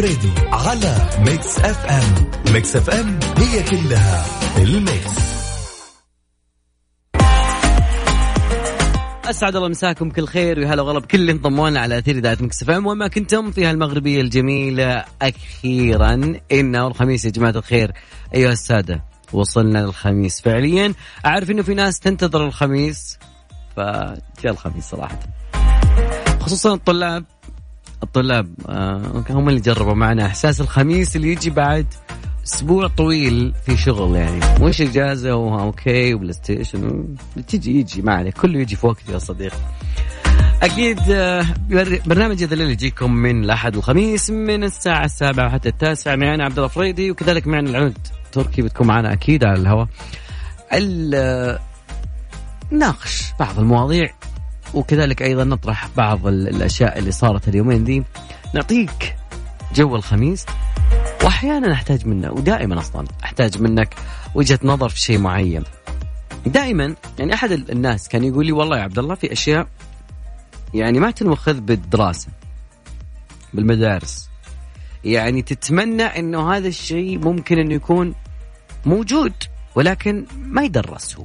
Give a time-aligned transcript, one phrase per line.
[0.00, 2.30] الفريدي على Mix FM.
[2.52, 4.24] Mix FM هي كلها
[4.58, 5.20] ال mix.
[9.24, 12.38] أسعد الله مساكم كل خير ويا هلا وغلا بكل اللي انضموا لنا على أثير إذاعة
[12.40, 12.86] Mix FM.
[12.86, 17.92] وما كنتم في هالمغربية الجميلة أخيرا انه الخميس يا جماعة الخير.
[18.34, 20.94] أيها السادة وصلنا للخميس فعليا.
[21.26, 23.18] أعرف إنه في ناس تنتظر الخميس
[23.76, 25.18] فجاء الخميس صراحة.
[26.40, 27.24] خصوصا الطلاب.
[28.02, 30.26] الطلاب آه هم اللي جربوا معنا.
[30.26, 31.86] إحساس الخميس اللي يجي بعد
[32.44, 34.64] أسبوع طويل في شغل يعني.
[34.64, 37.04] مش إجازة okay و PlayStation
[37.48, 38.38] تجي يجي ما عليك.
[38.38, 39.56] كله يجي في وقته يا صديقي.
[40.62, 41.46] أكيد آه،
[42.06, 46.16] برنامج هذا الليل يجيكم من الأحد الخميس من الساعة السابعة حتى التاسعة.
[46.16, 47.98] معنا عبد الله وكذلك معنا العنود
[48.32, 48.62] تركي.
[48.62, 49.88] بتكون معنا أكيد على الهواء.
[52.70, 54.10] ناقش بعض المواضيع
[54.74, 58.04] وكذلك أيضا نطرح بعض الأشياء اللي صارت اليومين دي.
[58.54, 59.16] نعطيك
[59.74, 60.46] جو الخميس
[61.24, 63.94] واحيانا أحتاج منه ودائما أصلا أحتاج منك
[64.34, 65.64] وجهة نظر في شيء معين.
[66.46, 69.66] دائما يعني أحد الناس كان يقول لي والله يا عبد الله في أشياء
[70.74, 72.28] يعني ما تنوخذ بالدراسة
[73.54, 74.30] بالمدارس.
[75.04, 78.14] يعني تتمنى إنه هذا الشيء ممكن إنه يكون
[78.86, 79.32] موجود
[79.74, 81.24] ولكن ما يدرس هو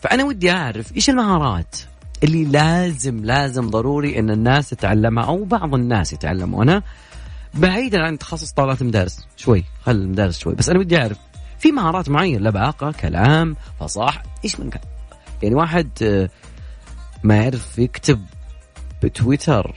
[0.00, 1.76] فأنا ودي أعرف إيش المهارات
[2.22, 6.82] اللي لازم لازم ضروري إن الناس تتعلمها أو بعض الناس يتعلمونها
[7.54, 11.18] بعيدا عن تخصص طاولات المدارس شوي خل المدارس شوي بس أنا بدي أعرف
[11.58, 14.82] في مهارات معينة؟ لباقة كلام فصاح إيش من كان؟
[15.42, 16.28] يعني واحد آه،
[17.22, 18.20] ما يعرف يكتب
[19.02, 19.74] بتويتر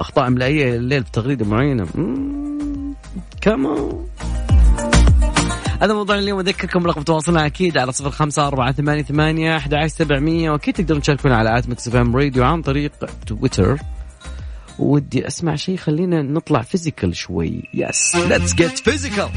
[0.00, 1.86] أخطاء املائيه الليل بتغريده معينة.
[3.40, 4.06] كمان.
[5.82, 9.88] هذا موضوع اليوم أذكركم رقم تواصلنا أكيد على صفر خمسة أربعة ثمانية ثمانية أحد عشر
[9.88, 12.92] سبعمية وأكيد تقدرون تشاركونا على Mix FM Radio عن طريق
[13.26, 13.78] تويتر.
[14.78, 17.62] ودي أسمع شيء خلينا نطلع physical شوي.
[17.74, 19.28] yes let's get physical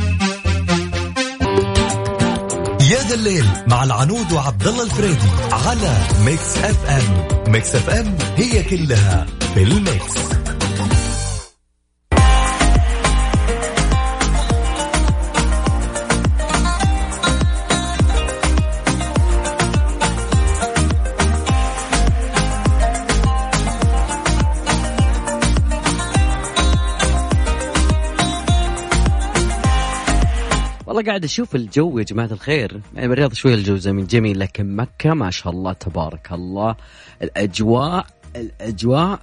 [2.91, 7.51] يا ذا الليل مع العنود وعبد الله الفريدي على Mix FM.
[7.51, 10.34] Mix FM هي كلها في الميكس.
[30.95, 32.81] والله قاعد أشوف الجو يا جماعة الخير.
[32.95, 36.75] يعني بالرياض شوي الجو جميل لكن مكة ما شاء الله تبارك الله.
[37.21, 39.19] الاجواء الأجواء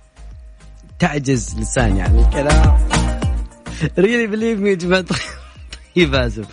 [0.98, 2.20] تعجز لسان يعني.
[2.20, 2.78] الكلام
[3.98, 5.04] really believe me يا جماعة
[5.96, 6.46] طيب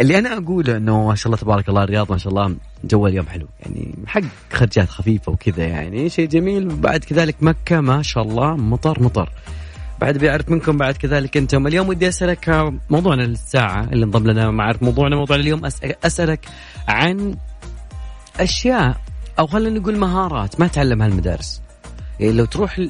[0.00, 3.26] اللي أنا أقوله إنه ما شاء الله تبارك الله الرياض ما شاء الله جو اليوم
[3.26, 3.46] حلو.
[3.60, 4.22] يعني حق
[4.52, 6.68] خرجات خفيفة وكذا يعني شيء جميل.
[6.68, 9.32] بعد كذلك مكة ما شاء الله مطر مطر.
[10.00, 11.66] بعد بيعرف منكم بعد كذلك أنتم.
[11.66, 15.16] اليوم ودي أسألك موضوعنا الساعة اللي انضم لنا مع موضوعنا.
[15.16, 15.60] موضوع اليوم
[16.04, 16.48] أسألك
[16.88, 17.36] عن
[18.40, 18.96] أشياء
[19.38, 21.62] أو خلينا نقول مهارات ما تعلمها المدارس.
[22.20, 22.80] يعني لو تروح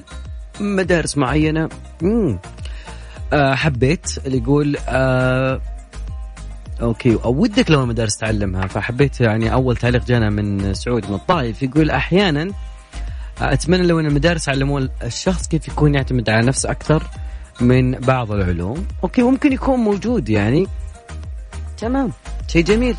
[0.60, 1.68] مدارس معينة
[2.02, 2.38] مم.
[3.32, 5.60] آه حبيت اللي يقول آه
[6.82, 11.62] okay أو ودك لو المدارس تعلمها فحبيت يعني أول تعليق جانا من سعود من الطائف.
[11.62, 12.50] يقول أحيانا
[13.40, 17.02] أتمنى لو أن المدارس علموا الشخص كيف يكون يعتمد على نفسه أكثر
[17.60, 18.86] من بعض العلوم.
[19.02, 20.66] okay ممكن يكون موجود يعني.
[21.78, 22.12] تمام.
[22.48, 22.96] شيء جميل.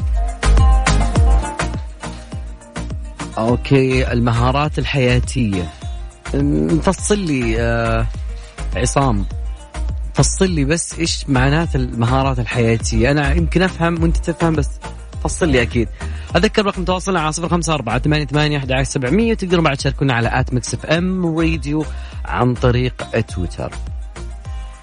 [3.37, 5.69] okay المهارات الحياتية.
[6.81, 8.07] فصل لي آه
[8.75, 9.25] عصام.
[10.13, 13.11] فصل لي بس إيش معنات المهارات الحياتية.
[13.11, 14.69] أنا يمكن أفهم وأنت تفهم بس
[15.23, 15.89] فصل لي أكيد.
[16.35, 19.33] أذكر رقم تواصلنا على صفر خمسة أربعة ثمانية ثمانية أحد عشر سبعمية.
[19.33, 21.85] تقدرون بعد تشاركونا على at Mix FM Radio
[22.25, 23.71] عن طريق تويتر.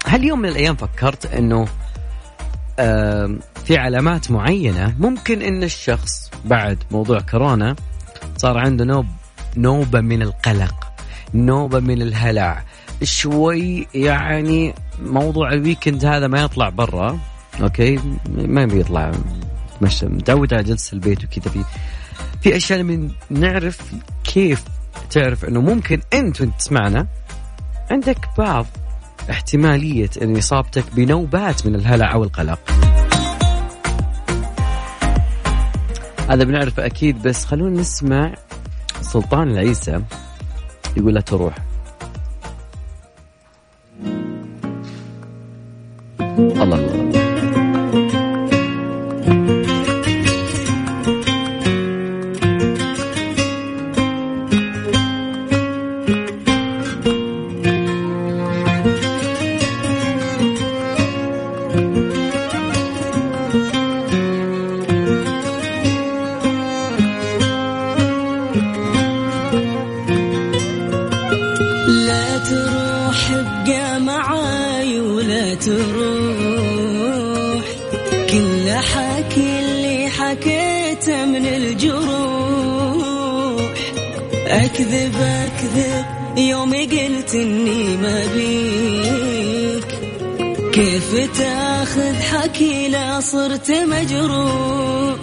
[0.05, 1.67] هل يوم من الأيام فكرت أنه
[3.65, 7.75] في علامات معينة ممكن أن الشخص بعد موضوع كورونا
[8.37, 9.05] صار عنده نوب
[9.57, 10.93] نوبة من القلق
[11.33, 12.63] نوبة من الهلع
[13.03, 17.19] شوي يعني موضوع ال weekend هذا ما يطلع برا
[17.61, 17.99] okay؟
[18.29, 19.11] ما بيطلع
[19.77, 21.63] تتمشى متعود على جلسة البيت وكذا في
[22.41, 23.93] في أشياء من نعرف
[24.23, 24.63] كيف
[25.11, 27.07] تعرف إنه ممكن أنت وأنت تسمعنا
[27.91, 28.65] عندك بعض
[29.29, 32.59] احتمالية إن إصابتك بنوبات من الهلع أو القلق.
[36.29, 38.33] هذا بنعرفه أكيد بس خلونا نسمع
[39.01, 40.01] سلطان العيسى
[40.97, 41.55] يقول لا تروح.
[46.39, 47.26] الله الله
[93.31, 95.21] صرت مجروح.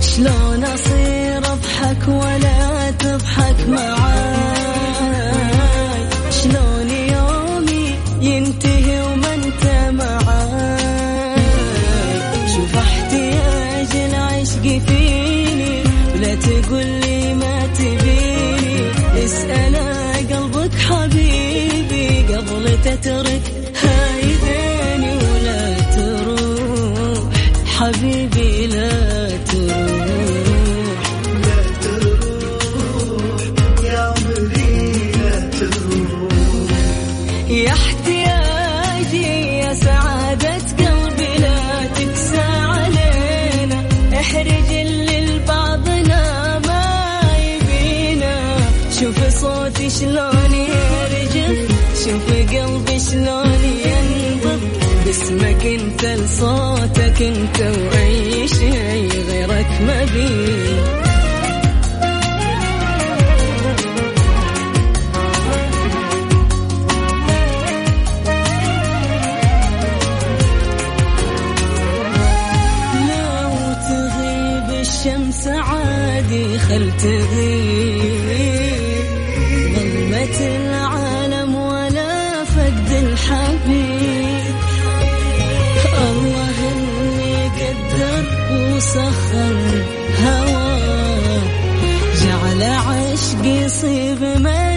[0.00, 4.36] شلون أصير أضحك ولا تضحك معاي؟
[6.30, 11.36] شلون يومي ينتهي وما أنت معاي؟
[12.54, 15.82] شوف احتياج العشق فيني؟
[16.14, 18.90] ولا تقول لي ما تبيني.
[19.24, 19.76] اسأل
[20.32, 22.34] قلبك حبيبي.
[22.34, 23.51] قبل تترك
[55.12, 61.02] باسمك انت لصوتك انت واي شيء غيرك ما بيه
[73.08, 73.52] لو
[73.88, 77.71] تغيب الشمس عادي خل تغيب
[90.24, 91.40] هوى
[92.22, 94.71] جعل عشق يصيب من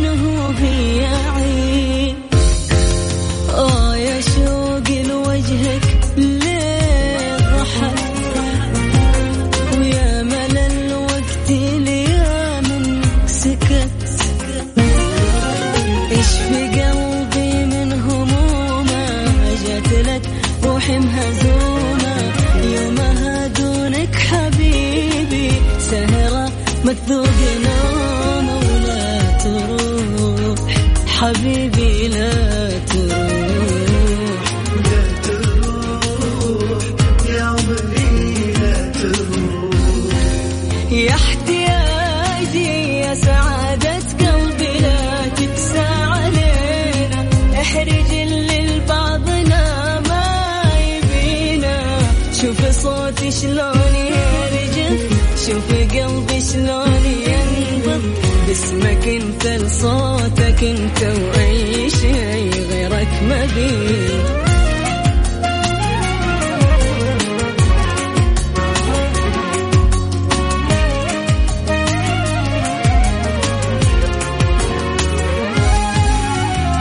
[27.66, 29.04] نوم ولا
[29.44, 30.60] تروح.
[31.08, 33.26] حبيبي لا تروح.
[40.92, 47.30] يا احتياجي يا سعادة قلبي لا تكسى علينا.
[47.62, 48.60] احرج اللي
[50.10, 50.26] ما
[50.92, 51.78] يبينا.
[52.42, 53.85] شوف صوتي شلون
[55.46, 58.04] شوف قلبي شلون ينبض.
[58.48, 64.46] باسمك انت لصوتك انت واي شيء غيرك ما بيه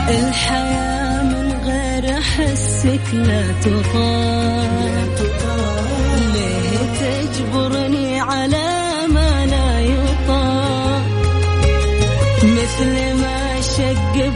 [0.09, 4.64] الحياة من غير أحسك لا تطاق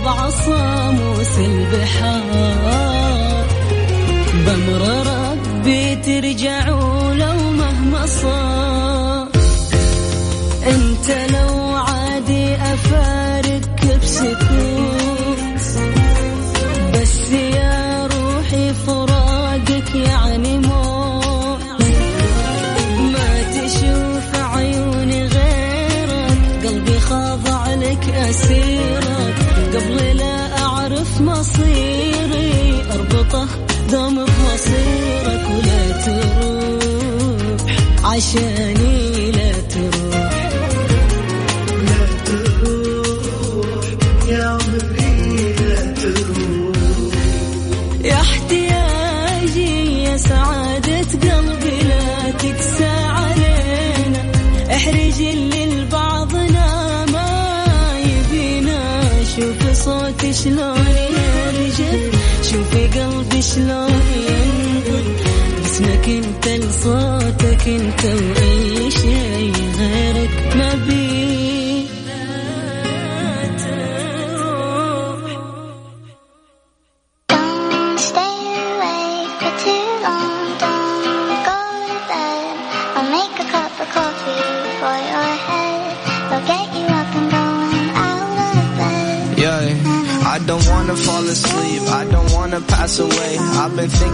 [0.06, 3.46] بعصا موسى البحار.
[4.46, 6.89] بأمر ربي ترجعوا
[33.92, 37.62] دوم بمصيرك ولا تروح.
[38.04, 40.30] عشاني لا تروح.
[48.04, 54.22] يا احتياجي يا سعادة قلبي لا تكسى علينا.
[54.76, 57.30] احرج اللي لبعضنا ما
[58.00, 58.80] يبينا.
[59.36, 60.89] شوف صوتي شلون
[63.56, 65.08] شلون ينبض
[65.62, 68.79] باسمك انت لصوتك انت واي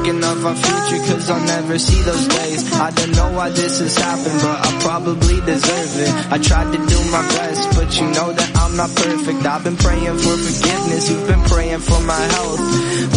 [0.07, 0.74] Enough
[1.07, 2.71] cause I'll never see those days.
[2.73, 6.11] I don't know why this has happened, but I probably deserve it.
[6.31, 9.45] I tried to do my best, but you know that I'm not perfect.
[9.45, 12.59] I've been praying for forgiveness, you've been praying for my health.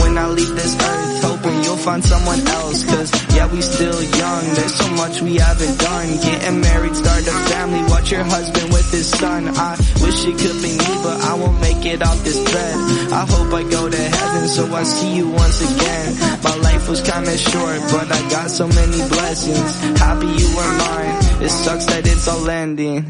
[0.02, 2.84] When I leave this earth, hoping you'll find someone else.
[2.84, 6.08] Cause yeah, we still young, there's so much we haven't done.
[6.20, 9.48] Getting married, start a family, watch your husband with his son.
[9.48, 12.76] I wish it could be me, but I won't make it off this bed.
[13.12, 16.40] I hope I go to heaven, so I see you once again.
[16.42, 19.80] My life was kinda short, but I got so many blessings.
[19.98, 21.42] Happy you were mine.
[21.42, 23.02] It sucks that it's all ending.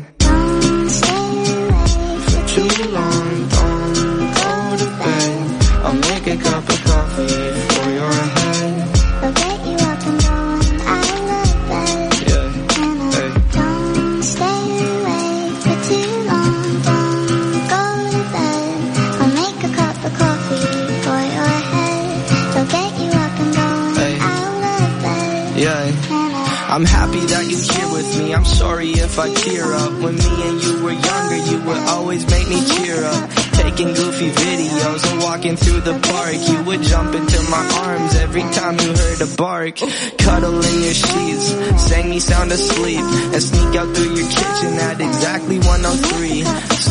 [2.28, 5.38] For too long, don't go to bed.
[5.84, 7.67] I'll make a cup of coffee
[28.58, 29.92] sorry if I tear up.
[30.02, 33.30] When me and you were younger, you would always make me cheer up.
[33.54, 36.36] Taking goofy videos and walking through the park.
[36.50, 39.76] You would jump into my arms every time you heard a bark.
[40.18, 41.46] Cuddle in your sheets,
[41.86, 46.42] sang me sound asleep, and sneak out through your kitchen at exactly 103.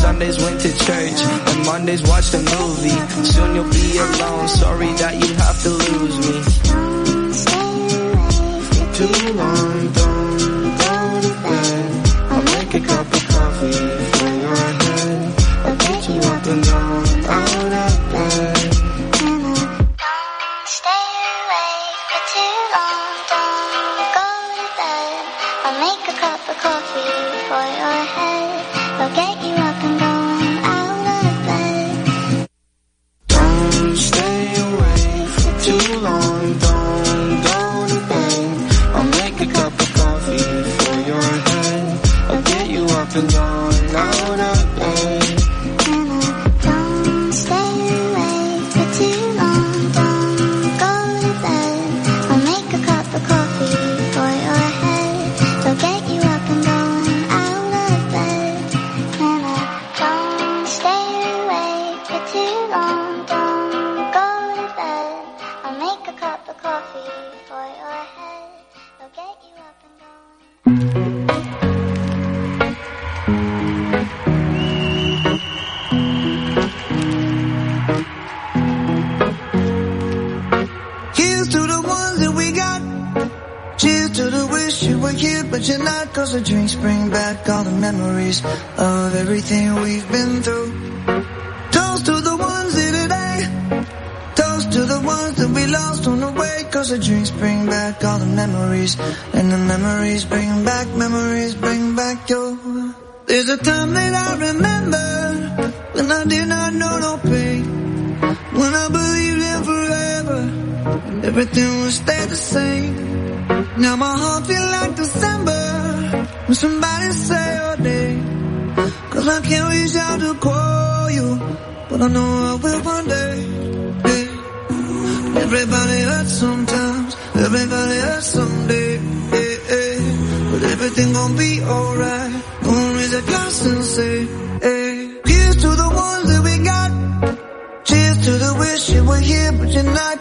[0.02, 1.20] Sundays went to church,
[1.50, 2.98] and Mondays watched a movie.
[3.32, 6.87] Soon you'll be alone, sorry that you have to lose me.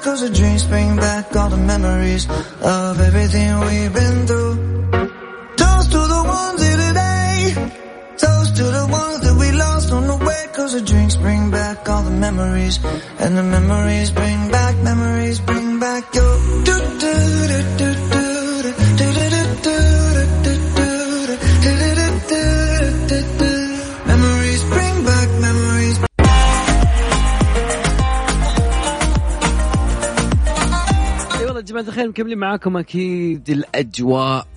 [0.07, 2.29] Cause the drinks bring back all the memories
[2.61, 4.55] of everything we've been through.
[5.57, 7.35] Toast to the ones here today.
[8.15, 10.45] Toast to the ones that we lost on the way.
[10.55, 12.79] Cause the drinks bring back all the memories.
[13.19, 16.37] And the memories bring back, memories bring back your.
[16.63, 17.13] do do
[17.51, 17.87] do do
[31.77, 34.48] جماعة الخير مكملين معاكم أكيد الأجواء.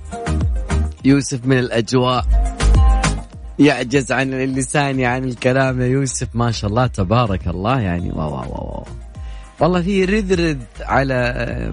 [1.04, 2.24] يوسف من الأجواء.
[3.58, 6.28] يعجز عن اللسان عن الكلام يا يوسف.
[6.34, 8.10] ما شاء الله تبارك الله يعني.
[8.10, 8.86] واو واو واو
[9.60, 11.14] والله في رذرذ على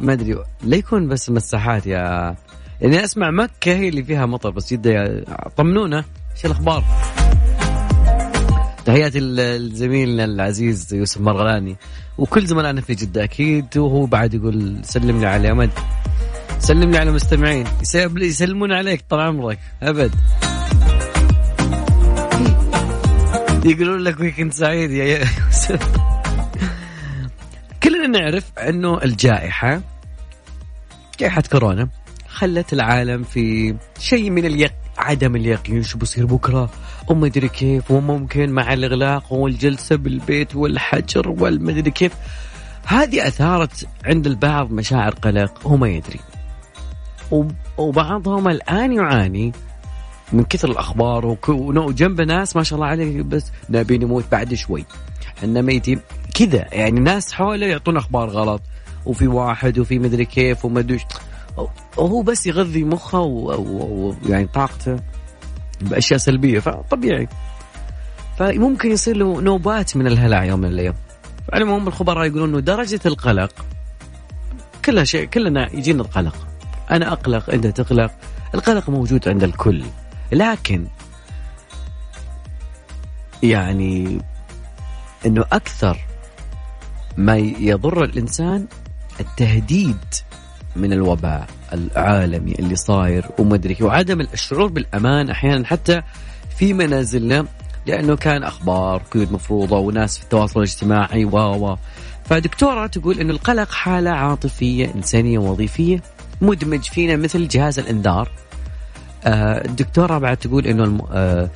[0.01, 2.35] ما أدري لا يكون بس مساحات يا
[2.81, 5.23] يعني أسمع مكة هي اللي فيها مطر بس جده
[5.57, 6.03] طمنونا.
[6.35, 6.83] إيش الأخبار؟
[8.85, 11.75] تحياتي لزميلنا العزيز يوسف مرغلاني.
[12.17, 15.69] وكل زملائنا في جدة أكيد وهو بعد يقول سلم لي على أمد.
[16.59, 17.65] سلم لي على المستمعين.
[17.81, 20.11] يسلم- يسلمون عليك طال عمرك أبد.
[23.65, 25.91] يقولون لك ويكند سعيد يا يوسف
[27.83, 29.81] كلنا نعرف إنه الجائحة
[31.19, 31.89] جائحة كورونا
[32.27, 34.73] خلت العالم في شيء من اليق...
[34.97, 36.69] عدم اليقين شو بصير بكرة؟
[37.07, 42.13] وما أدري كيف وممكن مع الإغلاق والجلسة بالبيت والحجر والمدري كيف.
[42.85, 46.19] هذه أثارت عند البعض مشاعر قلق هو ما يدري.
[47.31, 49.51] وب- وبعضهم الآن يعاني
[50.33, 54.85] من كثر الأخبار وك- وجنبه ناس ما شاء الله عليه بس نبي نموت بعد شوي.
[55.37, 55.99] إحنا ميتين
[56.33, 58.61] كذا يعني ناس حوله يعطون أخبار غلط
[59.05, 61.05] وفي واحد وفي مدري كيف وما ش-
[61.97, 64.99] وهو بس يغذي مخه ويعني طاقته
[65.81, 66.59] بأشياء سلبية.
[66.59, 67.27] فطبيعي.
[68.37, 70.95] فممكن يصير له نوبات من الهلع يوم من الأيام.
[71.53, 73.65] العموم الخبراء يقولون إنه درجة القلق
[74.85, 76.47] كلها شيء كلنا يجينا القلق.
[76.91, 78.11] أنا أقلق انت تقلق.
[78.55, 79.83] القلق موجود عند الكل.
[80.31, 80.87] لكن
[83.43, 84.21] يعني
[85.25, 85.97] إنه أكثر
[87.17, 88.65] ما يضر الإنسان
[89.19, 90.05] التهديد.
[90.77, 96.01] من الوباء العالمي اللي صاير ومدري وعدم الشعور بالأمان أحيانا حتى
[96.57, 97.45] في منازلنا
[97.85, 101.77] لأنه كان أخبار قيود مفروضة وناس في التواصل الاجتماعي و و.
[102.25, 106.01] فدكتورة تقول إنه القلق حالة عاطفية إنسانية وظيفية
[106.41, 108.31] مدمج فينا مثل جهاز الإنذار.
[109.25, 111.01] آه، الدكتورة بعد تقول إنه الم...
[111.11, 111.49] آه،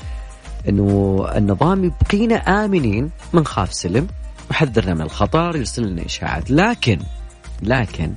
[0.69, 4.07] إنه النظام يبقينا آمنين من خاف سلم
[4.51, 6.51] وحذرنا من الخطر يرسل لنا إشاعات.
[6.51, 6.99] لكن
[7.61, 8.13] لكن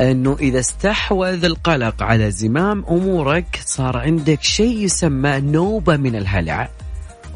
[0.00, 6.68] أنه إذا استحوذ القلق على زمام أمورك صار عندك شيء يسمى نوبة من الهلع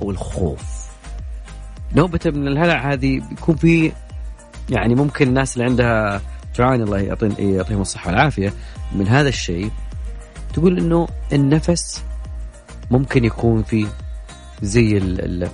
[0.03, 0.63] أو الخوف.
[1.97, 3.93] نوبة من الهلع هذه بيكون في
[4.71, 6.21] يعني ممكن الناس اللي عندها
[6.55, 6.99] تعاني الله
[7.39, 8.53] يعطيهم الصحة والعافية
[8.93, 9.71] من هذا الشيء
[10.55, 12.03] تقول إنه النفس
[12.91, 13.87] ممكن يكون في
[14.63, 15.49] زي ال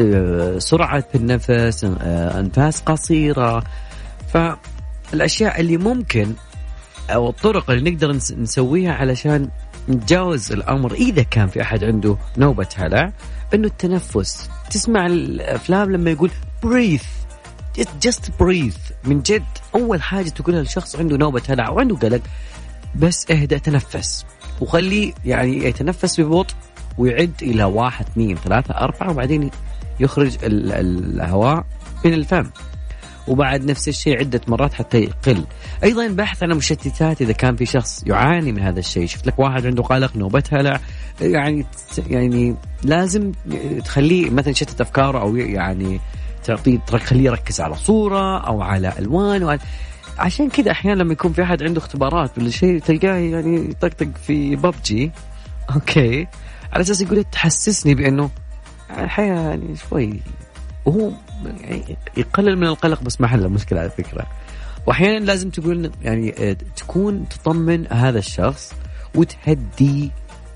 [0.00, 3.64] آه، سرعة النفس آه، أنفاس قصيرة.
[5.12, 6.32] فالأشياء اللي ممكن
[7.10, 9.48] أو الطرق اللي نقدر نس- نسويها علشان
[9.88, 10.92] نتجاوز الأمر.
[10.94, 13.12] إذا كان في أحد عنده نوبة هلع
[13.54, 16.30] إنه التنفس تسمع الأفلام لما يقول
[16.66, 17.02] breathe
[18.06, 18.92] just breathe.
[19.04, 19.44] من جد
[19.74, 22.20] أول حاجة تقولها لشخص عنده نوبة هلع وعنده قلق
[22.94, 24.24] بس اهدأ تنفس.
[24.60, 26.54] وخليه يعني يتنفس ببطء
[26.98, 29.50] ويعد إلى واحد اثنين ثلاثة أربعة وبعدين
[30.00, 31.64] يخرج ال- ال- الهواء
[32.04, 32.50] من الفم.
[33.28, 35.44] وبعد نفس الشيء عدة مرات حتى يقل.
[35.84, 39.06] أيضا بحث عن المشتتات إذا كان في شخص يعاني من هذا الشيء.
[39.06, 40.80] شفت لك واحد عنده قلق نوبة هلع
[41.20, 41.66] يعني
[42.06, 43.32] يعني لازم
[43.84, 46.00] تخليه مثلا يشتت أفكاره أو يعني
[46.44, 49.60] تعطيه تخليه يركز على صورة أو على ألوان وعلى
[50.18, 54.56] عشان كذا أحيانا لما يكون في أحد عنده اختبارات ولا شيء تلقاه يعني يطقطق في
[54.56, 55.10] ببجي.
[55.74, 56.26] أوكي.
[56.72, 58.30] على أساس يقول تحسسني بأنه
[58.98, 60.20] الحياة يعني شوي
[60.84, 61.10] وهو
[62.16, 64.26] يقلل من القلق بس ما حل المشكلة على فكرة.
[64.86, 68.74] وأحيانا لازم تقول يعني آه، تكون تطمن هذا الشخص
[69.14, 70.10] وتهدي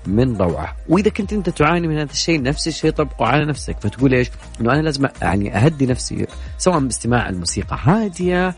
[0.07, 0.75] من روعة.
[0.89, 4.29] وإذا كنت أنت تعاني من هذا الشيء نفس الشيء طبقه على نفسك فتقول إيش؟
[4.61, 8.55] إنه أنا لازم يعني أهدي نفسي سواء باستماع الموسيقى هادية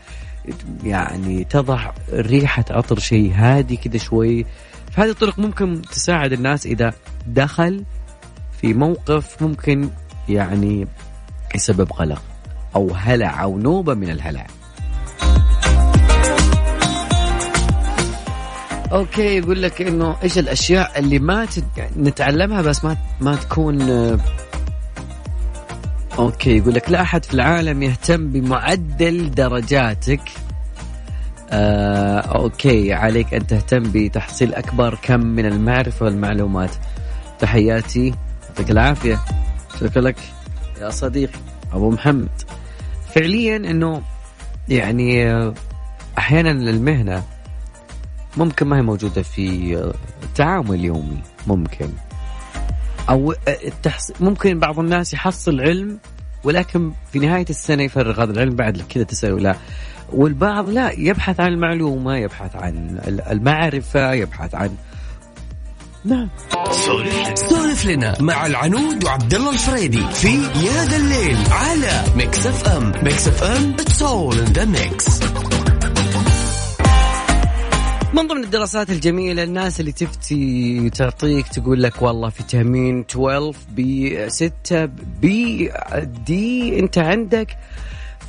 [0.84, 4.46] يعني تضع ريحة عطر شيء هادي كذا شوي.
[4.92, 6.92] فهذه الطرق ممكن تساعد الناس إذا
[7.26, 7.84] دخل
[8.60, 9.88] في موقف ممكن
[10.28, 10.86] يعني
[11.54, 12.22] يسبب قلق
[12.76, 14.46] أو هلع أو نوبة من الهلع.
[18.92, 21.46] okay يقول لك إنه إيش الأشياء اللي ما.
[21.76, 24.18] يعني نتعلمها بس ما ما تكون آه،
[26.18, 30.20] okay يقول لك لا أحد في العالم يهتم بمعدل درجاتك.
[31.50, 36.70] آه، okay عليك أن تهتم بتحصيل أكبر كم من المعرفة والمعلومات.
[37.38, 38.14] تحياتي
[38.48, 39.20] يعطيك العافية.
[39.80, 40.16] شكرا لك.
[40.80, 41.38] يا صديقي.
[41.72, 42.28] أبو محمد.
[43.14, 44.02] فعليا إنه
[44.68, 45.34] يعني
[46.18, 47.22] أحيانا المهنة
[48.36, 49.74] ممكن ما هي موجودة في
[50.22, 51.88] التعامل اليومي ممكن.
[53.10, 54.12] أو التحص...
[54.20, 55.98] ممكن بعض الناس يحصل علم
[56.44, 59.56] ولكن في نهاية السنة يفرغ هذا العلم بعد كذا تساله لا.
[60.12, 64.70] والبعض لا يبحث عن المعلومة يبحث عن المعرفة يبحث عن
[66.04, 66.28] نعم.
[67.48, 68.16] سولف لنا.
[68.20, 74.02] مع العنود وعبد الله الفريدي في يا ذا الليل على Mix FM Mix FM it's
[74.02, 75.20] all in the mix
[78.14, 85.72] من ضمن الدراسات الجميلة الناس اللي تفتي تعطيك تقول لك والله فيتامين 12 B6 B
[86.26, 87.56] D انت عندك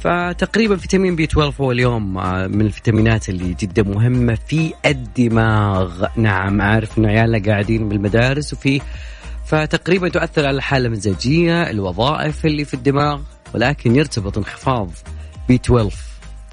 [0.01, 6.05] فتقريبا فيتامين B 12 هو اليوم آه، من الفيتامينات اللي جدا مهمة في الدماغ.
[6.15, 8.81] نعم عارف ان عيالنا قاعدين بالمدارس وفي
[9.45, 13.21] فتقريبا تؤثر على الحالة المزاجية الوظائف اللي في الدماغ
[13.53, 14.89] ولكن يرتبط انخفاض
[15.47, 15.95] بي 12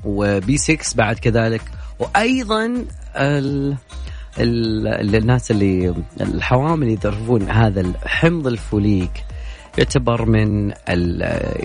[0.05, 1.63] وبي 6 بعد كذلك.
[1.99, 2.85] وأيضا
[3.17, 3.77] ال
[4.39, 9.28] ال الناس اللي الحوامل يدربون هذا الحمض الفوليك.
[9.79, 10.73] يعتبر من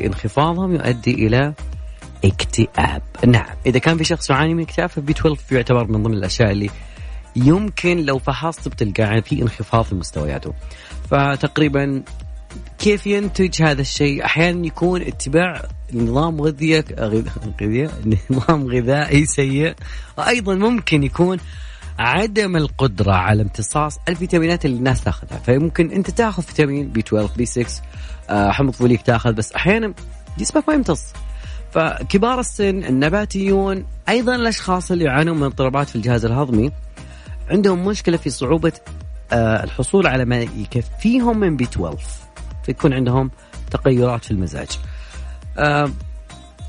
[0.05, 1.53] انخفاضهم يؤدي إلى
[2.25, 3.01] اكتئاب.
[3.27, 6.69] نعم إذا كان في شخص يعاني من اكتئاب فبي 12 يعتبر من ضمن الأشياء اللي
[7.35, 10.53] يمكن لو فحصت بتلقى في انخفاض في مستوياته.
[11.09, 12.03] فتقريبا
[12.77, 15.61] كيف ينتج هذا الشيء؟ أحيانا يكون اتباع
[15.93, 16.83] نظام غذائي
[18.31, 19.73] نظام غذائي سيء.
[20.17, 21.37] وأيضا ممكن يكون
[21.99, 25.37] عدم القدرة على امتصاص الفيتامينات اللي الناس تاخذها.
[25.37, 27.92] فممكن أنت تاخذ فيتامين B 12 B 6 آه،
[28.29, 29.93] حمض فوليك تاخذ بس أحيانا
[30.37, 31.13] جسمك ما يمتص.
[31.71, 36.71] فكبار السن النباتيون أيضا الأشخاص اللي يعانون من اضطرابات في الجهاز الهضمي
[37.49, 38.73] عندهم مشكلة في صعوبة
[39.33, 41.97] آه، الحصول على ما يكفيهم من بي 12
[42.63, 43.31] فيكون عندهم
[43.71, 44.67] تغيرات في المزاج.
[45.57, 45.91] آه،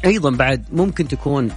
[0.04, 1.50] أيضا بعد ممكن تكون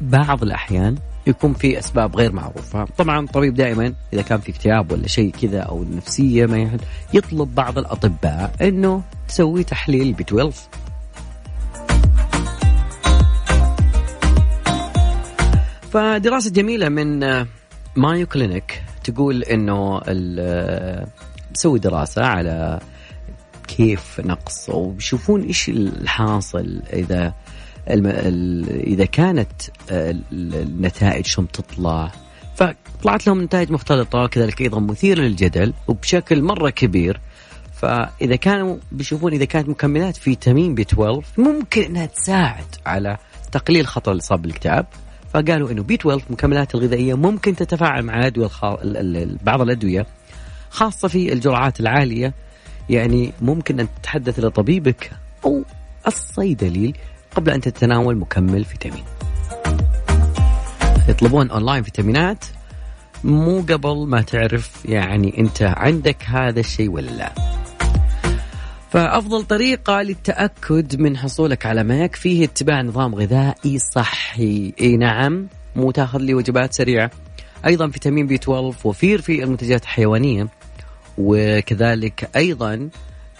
[0.00, 0.96] بعض الأحيان
[1.26, 2.84] يكون في أسباب غير معروفة.
[2.98, 6.80] طبعا الطبيب دائما إذا كان في اكتئاب ولا شيء كذا أو نفسية ما يحل
[7.14, 10.52] يطلب بعض الأطباء إنه تسوي تحليل بي 12
[15.90, 17.20] فدراسة جميلة من
[17.96, 20.00] مايو كلينيك تقول إنه
[21.52, 22.80] مسوي دراسة على
[23.68, 27.34] كيف نقص وبيشوفون إيش الحاصل إذا
[27.90, 28.06] الم...
[28.06, 28.68] ال...
[28.86, 29.52] إذا كانت
[29.90, 32.12] آه، ال- النتائج شلون تطلع
[32.56, 37.20] فطلعت لهم نتائج مختلطة كذلك أيضا مثيرة للجدل وبشكل مرة كبير.
[37.74, 43.16] فإذا كانوا بيشوفون إذا كانت مكملات فيتامين بي 12 ممكن إنها تساعد على
[43.52, 44.86] تقليل خطر الاصابه بالاكتئاب
[45.32, 48.64] فقالوا إنه بي 12 مكملات الغذائية ممكن تتفاعل مع الأدوية الخ...
[48.64, 50.06] ال- ال- بعض الأدوية
[50.70, 52.34] خاصة في الجرعات العالية.
[52.90, 55.10] يعني ممكن أن تتحدث إلى طبيبك
[55.44, 55.62] أو
[56.06, 56.94] الصيدلي
[57.34, 59.04] قبل أن تتناول مكمل فيتامين.
[61.08, 62.44] يطلبون أونلاين فيتامينات
[63.24, 67.32] مو قبل ما تعرف يعني أنت عندك هذا الشيء ولا لا.
[68.90, 75.90] فأفضل طريقة للتأكد من حصولك على ما يكفيه اتباع نظام غذائي صحي، إي نعم مو
[75.90, 77.10] تاخذ لي وجبات سريعة.
[77.66, 80.48] أيضا فيتامين بي 12 وفير في المنتجات الحيوانية
[81.18, 82.90] وكذلك أيضا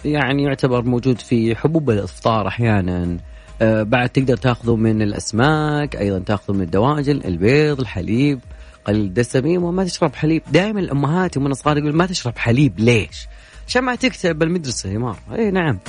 [0.05, 3.17] يعني يعتبر موجود في حبوب الإفطار أحيانا آه،
[3.63, 8.39] بعد تقدر تاخذه من الأسماك أيضا تاخذه من الدواجن البيض الحليب
[8.85, 10.41] قليل الدسمين وما تشرب حليب.
[10.51, 13.27] دائما الأمهات وأنا صغار يقول ما تشرب حليب ليش؟
[13.67, 15.17] عشان ما تكتب بالمدرسة يا مار.
[15.35, 15.79] اي نعم.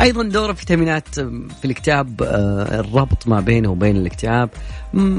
[0.00, 4.50] أيضا دور الفيتامينات في الاكتئاب آه، الربط ما بينه وبين الاكتئاب.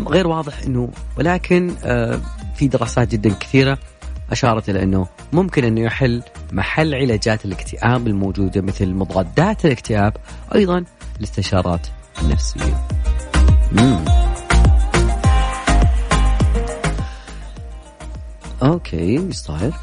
[0.08, 2.20] غير واضح إنه ولكن آه،
[2.56, 3.78] في دراسات جدا كثيرة
[4.32, 10.18] أشارت إلى إنه ممكن إنه يحل محل علاجات الاكتئاب الموجودة مثل مضادات الاكتئاب.
[10.56, 10.84] أيضا
[11.22, 11.88] الاستشارات
[12.22, 12.88] النفسية.
[13.72, 14.06] مم.
[18.64, 19.74] okay إيش صاير؟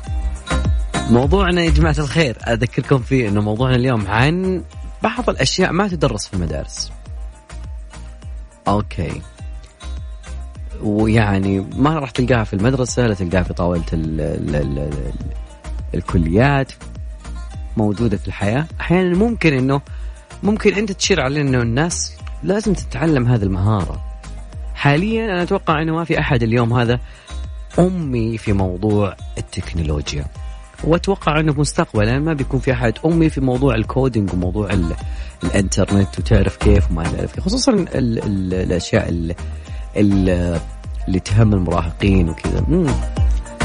[1.10, 4.62] موضوعنا يا جماعة الخير أذكركم فيه إنه موضوعنا اليوم عن
[5.02, 6.92] بعض الأشياء ما تدرس في المدارس.
[8.68, 9.22] okay.
[10.82, 15.12] ويعني ما راح تلقاها في المدرسة لا تلقاها في طاولة ال ال ال ال
[15.94, 16.72] الكليات
[17.76, 19.80] موجودة في الحياة أحيانا ممكن أنه
[20.42, 24.00] ممكن أنت تشير على أنه الناس لازم تتعلم هذه المهارة.
[24.74, 27.00] حاليا أنا أتوقع أنه ما في أحد اليوم هذا
[27.78, 30.24] أمي في موضوع التكنولوجيا.
[30.84, 34.94] وأتوقع إنه مستقبلا ما بيكون في أحد أمي في موضوع ال coding وموضوع ال
[35.44, 37.44] الإنترنت وتعرف كيف وما تعرف كيف.
[37.44, 39.34] خصوصا ال ال الأشياء ال
[39.96, 40.60] ال-
[41.08, 42.64] اللي تهم المراهقين وكذا.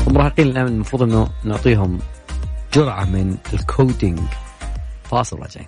[0.07, 1.99] المراهقين الآن المفروض إنه نعطيهم
[2.73, 4.19] جرعة من ال coding.
[5.03, 5.67] فاصل راجعين.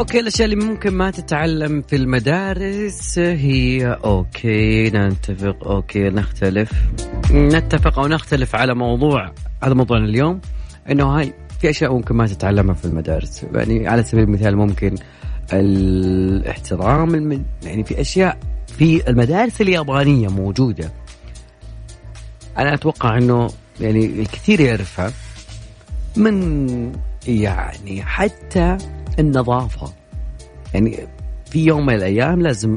[0.00, 6.72] okay الأشياء اللي ممكن ما تتعلم في المدارس هي okay نتفق okay نختلف.
[7.32, 10.40] نتفق أو نختلف على موضوع هذا موضوعنا اليوم
[10.90, 13.46] إنه هاي في أشياء ممكن ما تتعلمها في المدارس.
[13.54, 14.94] يعني على سبيل المثال ممكن
[15.52, 17.44] الاحترام الم...
[17.62, 20.92] يعني في أشياء في المدارس اليابانية موجودة.
[22.58, 23.50] أنا أتوقع إنه
[23.80, 25.12] يعني الكثير يعرفها
[26.16, 26.92] من
[27.26, 28.76] يعني حتى
[29.18, 29.92] النظافة.
[30.74, 31.06] يعني
[31.50, 32.76] في يوم من الأيام لازم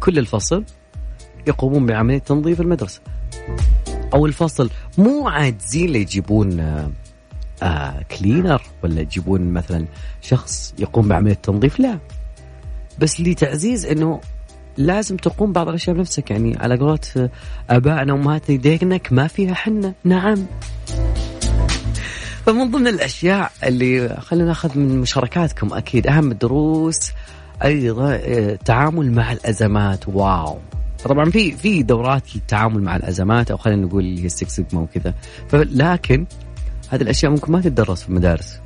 [0.00, 0.64] كل الفصل
[1.46, 3.00] يقومون بعملية تنظيف المدرسة.
[4.14, 6.90] أو الفصل مو عاجزين ليجيبون آه
[7.62, 9.86] آه كلينر ولا يجيبون مثلا
[10.22, 11.98] شخص يقوم بعملية تنظيف لا.
[12.98, 14.20] بس لتعزيز إنه
[14.76, 17.30] لازم تقوم بعض الأشياء بنفسك يعني على قولة
[17.70, 20.46] أبائنا وامهاتنا دينك ما فيها حنه نعم.
[22.46, 27.12] فمن ضمن الأشياء اللي خلينا ناخذ من مشاركاتكم أكيد أهم الدروس
[27.64, 30.08] أيضا آه، التعامل مع الأزمات.
[30.08, 30.58] wow.
[31.04, 34.80] طبعا في في دورات للتعامل مع الأزمات أو خلينا نقول اللي هي ال Six Sigma
[34.80, 35.14] وكذا.
[35.52, 36.26] لكن
[36.88, 38.60] هذه الأشياء ممكن ما تدرس في المدارس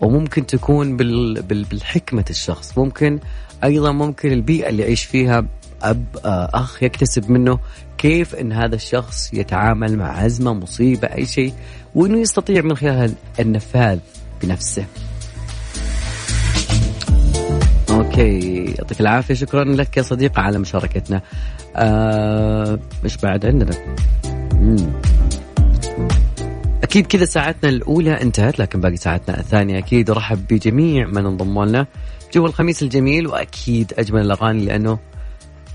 [0.00, 2.78] وممكن تكون بال بال بالحكمة الشخص.
[2.78, 3.18] ممكن
[3.64, 5.44] أيضا ممكن البيئة اللي يعيش فيها
[5.82, 7.58] أب آه، أخ يكتسب منه
[7.98, 11.52] كيف إن هذا الشخص يتعامل مع أزمة مصيبة أي شيء
[11.94, 13.98] وإنه يستطيع من خلال النفاذ
[14.42, 14.84] بنفسه.
[17.90, 19.34] أوكي يعطيك العافية.
[19.34, 21.22] شكرا لك يا صديقه على مشاركتنا.
[21.76, 22.78] آه
[23.22, 23.76] بعد عندنا؟
[24.54, 24.92] مم.
[26.82, 29.78] أكيد كذا ساعتنا الأولى انتهت لكن باقي ساعتنا الثانية.
[29.78, 31.86] أكيد ارحب بجميع من انضموا لنا.
[32.34, 34.98] جو الخميس الجميل وأكيد أجمل الأغاني لأنه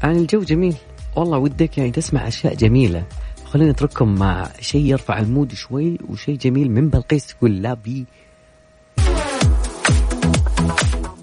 [0.03, 0.75] يعني الجو جميل.
[1.15, 3.03] والله ودك يعني تسمع أشياء جميلة.
[3.45, 8.05] خلينا نترككم مع شيء يرفع ال mood شوي وشيء جميل من بلقيس تقول لا بي.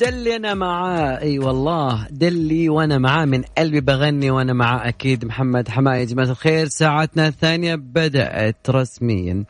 [0.00, 1.20] دلي أنا معاه.
[1.20, 5.24] أي والله دلي وأنا معاه من قلبي بغني وأنا معاه أكيد.
[5.24, 9.44] محمد حماية يا جماعة الخير ساعتنا الثانية بدأت رسميا.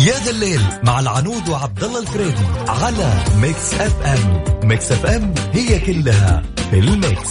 [0.00, 6.42] يا ذا الليل مع العنود وعبد الله الفريدي على Mix FM Mix FM هي كلها
[6.70, 7.30] في الميكس.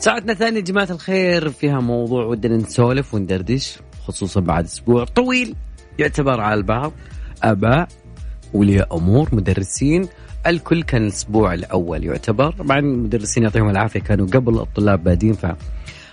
[0.00, 5.54] ساعتنا الثانية يا جماعة الخير فيها موضوع ودنا نسولف وندردش خصوصا بعد أسبوع طويل
[5.98, 6.92] يعتبر على البعض.
[7.42, 7.88] اباء
[8.54, 10.08] اولياء أمور مدرسين
[10.46, 12.52] الكل كان الأسبوع الأول يعتبر.
[12.52, 15.46] طبعا المدرسين يعطيهم العافية كانوا قبل الطلاب بادين ف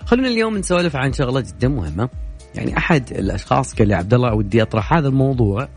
[0.05, 2.28] خلونا اليوم نسولف عن شغلة جدا مهمة.
[2.55, 5.67] يعني أحد الأشخاص قال لي عبد الله ودي أطرح هذا الموضوع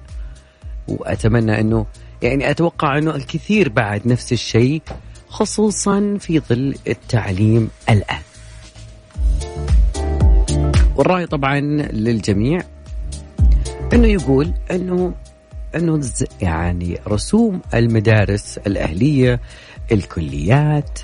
[0.89, 1.87] وأتمنى انه
[2.23, 4.83] يعني أتوقع أنه الكثير بعد نفس الشيء
[5.29, 8.23] خصوصا في ظل التعليم الآن.
[10.97, 11.61] والرأي طبعا
[11.93, 12.63] للجميع
[13.93, 15.15] أنه يقول انه
[15.77, 16.01] أنه
[16.43, 19.41] يعني رسوم المدارس الأهلية
[19.93, 21.01] الكليات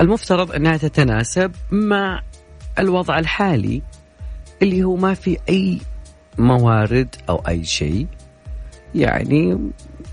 [0.00, 2.22] المفترض أنها تتناسب مع
[2.78, 3.82] الوضع الحالي
[4.62, 5.78] اللي هو ما في أي
[6.38, 8.06] موارد أو أي شيء.
[8.94, 9.58] يعني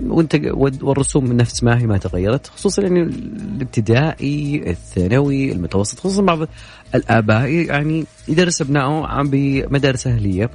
[0.03, 0.35] وانت
[0.81, 6.47] والرسوم نفس ما هي ما تغيرت خصوصا يعني الابتدائي الثانوي المتوسط خصوصا بعض
[6.95, 10.49] الآباء يعني يدرس ابنائه بمدارس أهلية.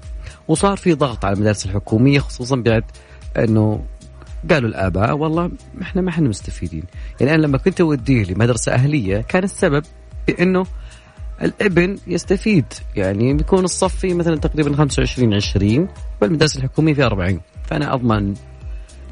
[0.48, 2.84] وصار في ضغط على المدارس الحكومية خصوصا بعد
[3.38, 3.84] إنه
[4.50, 5.50] قالوا الآباء والله
[5.82, 6.84] إحنا ما إحنا مستفيدين.
[7.20, 9.84] يعني أنا لما كنت أوديه لمدرسة أهلية كان السبب
[10.26, 10.66] بأنه
[11.42, 12.64] الابن يستفيد.
[12.96, 15.88] يعني بيكون الصف فيه مثلا تقريبا 25 20
[16.22, 18.34] والمدارس الحكومية فيها 40 فأنا أضمن.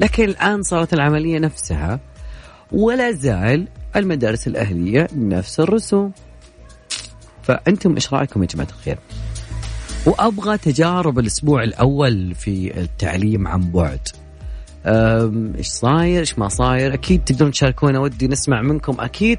[0.01, 2.01] لكن الآن صارت العملية نفسها
[2.73, 6.12] ولا زال المدارس الأهلية نفس الرسوم.
[7.43, 8.99] فأنتم إيش رأيكم يا جماعة الخير؟
[10.07, 14.01] وأبغى تجارب الأسبوع الأول في التعليم عن بعد.
[15.57, 19.38] إيش صاير؟ إيش ما صاير؟ أكيد تقدرون تشاركونا ودي نسمع منكم أكيد.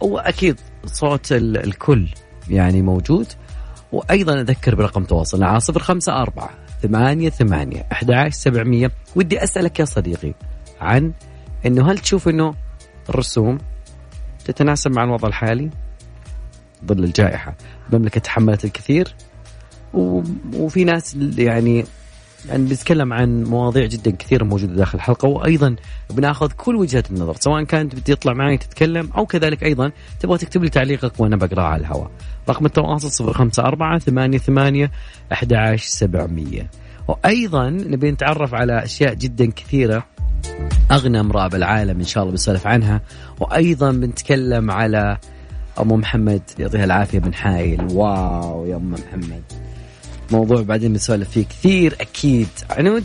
[0.00, 2.08] وأكيد صوت ال- الكل.
[2.48, 3.26] يعني موجود.
[3.92, 6.50] وأيضا أذكر برقم تواصلنا على صفر خمسة أربعة
[6.82, 8.90] ثمانية ثمانية أحد عشر سبعمية.
[9.16, 10.34] ودي أسألك يا صديقي
[10.80, 11.12] عن
[11.66, 12.54] أنه هل تشوف أنه
[13.08, 13.58] الرسوم
[14.44, 15.70] تتناسب مع الوضع الحالي؟
[16.86, 17.54] ظل الجائحة.
[17.92, 19.14] المملكة تحملت الكثير.
[20.54, 21.84] وفي ناس يعني
[22.48, 25.28] يعني بنتكلم عن مواضيع جدا كثيرة موجودة داخل الحلقة.
[25.28, 25.76] وأيضا
[26.10, 30.62] بناخذ كل وجهات النظر سواء كانت بدي تطلع معي تتكلم أو كذلك أيضا تبغى تكتب
[30.62, 32.10] لي تعليقك وأنا بقرأه على الهواء.
[32.48, 34.90] رقم التواصل صفر خمسة أربعة ثمانية ثمانية
[35.32, 36.70] أحد عشر سبعمية.
[37.08, 40.06] وأيضا نبي نتعرف على أشياء جدا كثيرة.
[40.92, 43.00] أغنى امرأة بالعالم إن شاء الله بنسولف عنها.
[43.40, 45.18] وأيضا بنتكلم على
[45.80, 47.86] أم محمد يعطيها العافية بن حايل.
[47.92, 49.42] واو يا أم محمد.
[50.30, 52.48] موضوع بعدين بنسولف فيه كثير أكيد.
[52.70, 53.04] عنود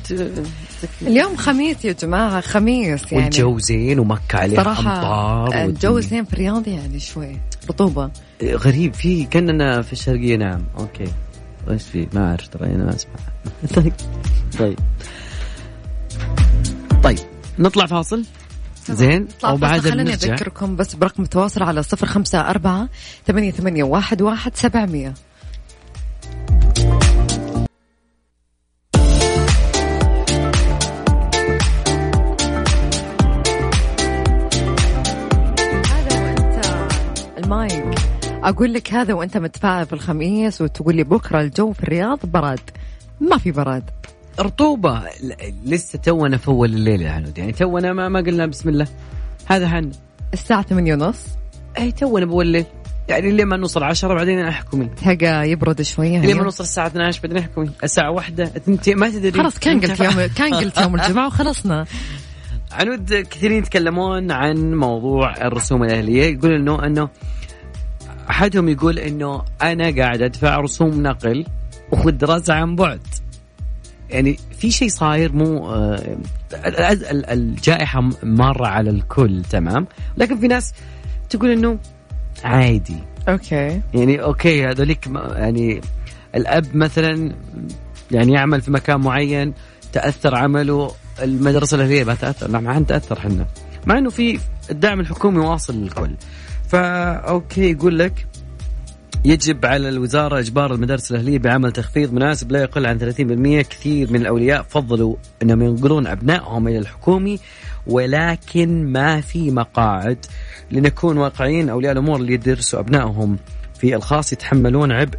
[1.01, 3.23] اليوم خميس يا جماعة خميس يعني.
[3.23, 7.37] والجو زين ومكة عليها صراحة أمطار الجو زين في الرياض يعني شوي
[7.69, 8.11] رطوبة.
[8.43, 11.11] غريب في كأننا في الشرقيه نعم أوكي.
[11.69, 13.13] إيش في؟ ما أعرف ترى أنا ما أسمع.
[13.75, 13.93] طيب.
[14.59, 14.79] طيب.
[17.03, 17.19] طيب.
[17.59, 18.25] نطلع فاصل.
[18.89, 19.27] زين.
[19.41, 22.89] طلع وبعد فاصل، خليني نرجع أذكركم بس برقم التواصل على صفر خمسة أربعة
[23.27, 25.13] ثمانية ثمانية واحد واحد سبعمية.
[37.37, 38.08] المايك.
[38.43, 42.59] أقول لك هذا وأنت متفائل في الخميس وتقول لي بكرة الجو في الرياض برد.
[43.21, 43.83] ما في برد.
[44.39, 45.33] رطوبة ل-
[45.65, 48.87] لسه تونا في أول الليل يا عنود يعني تونا ما, ما قلنا بسم الله.
[49.45, 49.91] هذا حن
[50.33, 51.25] الساعة ثمانية ونص.
[51.77, 52.65] أي تونا بأول الليل.
[53.09, 54.85] يعني لما نوصل 10 بعدين أحكمي.
[54.85, 56.43] تلقى يبرد شوية لما.
[56.43, 57.69] نوصل الساعة 12 بعدين أحكمي.
[57.83, 59.31] الساعة 1 2 ما تدري.
[59.31, 59.99] خلاص كان قلت.
[59.99, 61.85] يوم كان قلت يوم الجمعة وخلصنا.
[62.71, 66.23] عنود كثيرين يتكلمون عن موضوع الرسوم الأهلية.
[66.37, 67.09] يقول انه إنه
[68.29, 71.45] أحدهم يقول إنه أنا قاعد أدفع رسوم نقل
[71.91, 73.01] والدراسه عن بعد.
[74.09, 76.17] يعني في شيء صاير مو آه،
[76.53, 79.87] ال- ال- الجائحة مارة على الكل تمام؟
[80.17, 80.73] لكن في ناس
[81.29, 81.77] تقول إنه
[82.43, 82.97] عادي.
[83.29, 83.81] okay.
[83.93, 85.81] يعني okay هذوليك يعني
[86.35, 87.35] الأب مثلا
[88.11, 89.53] يعني يعمل في مكان معين
[89.93, 93.45] تأثر عمله المدرسة الأهلية ما تأثر لا ما تأثر إحنا
[93.85, 94.39] مع إنه في
[94.71, 96.11] الدعم الحكومي واصل للكل.
[96.69, 98.25] فا أوكي يقول لك
[99.25, 104.21] يجب على الوزارة إجبار المدارس الأهلية بعمل تخفيض مناسب لا يقل عن 30% كثير من
[104.21, 107.39] الأولياء فضلوا أنهم ينقلون أبنائهم إلى الحكومي
[107.87, 110.25] ولكن ما في مقاعد
[110.71, 111.69] لنكون واقعيين.
[111.69, 113.37] أولياء الأمور اللي يدرسوا أبنائهم
[113.79, 115.17] في الخاص يتحملون عبء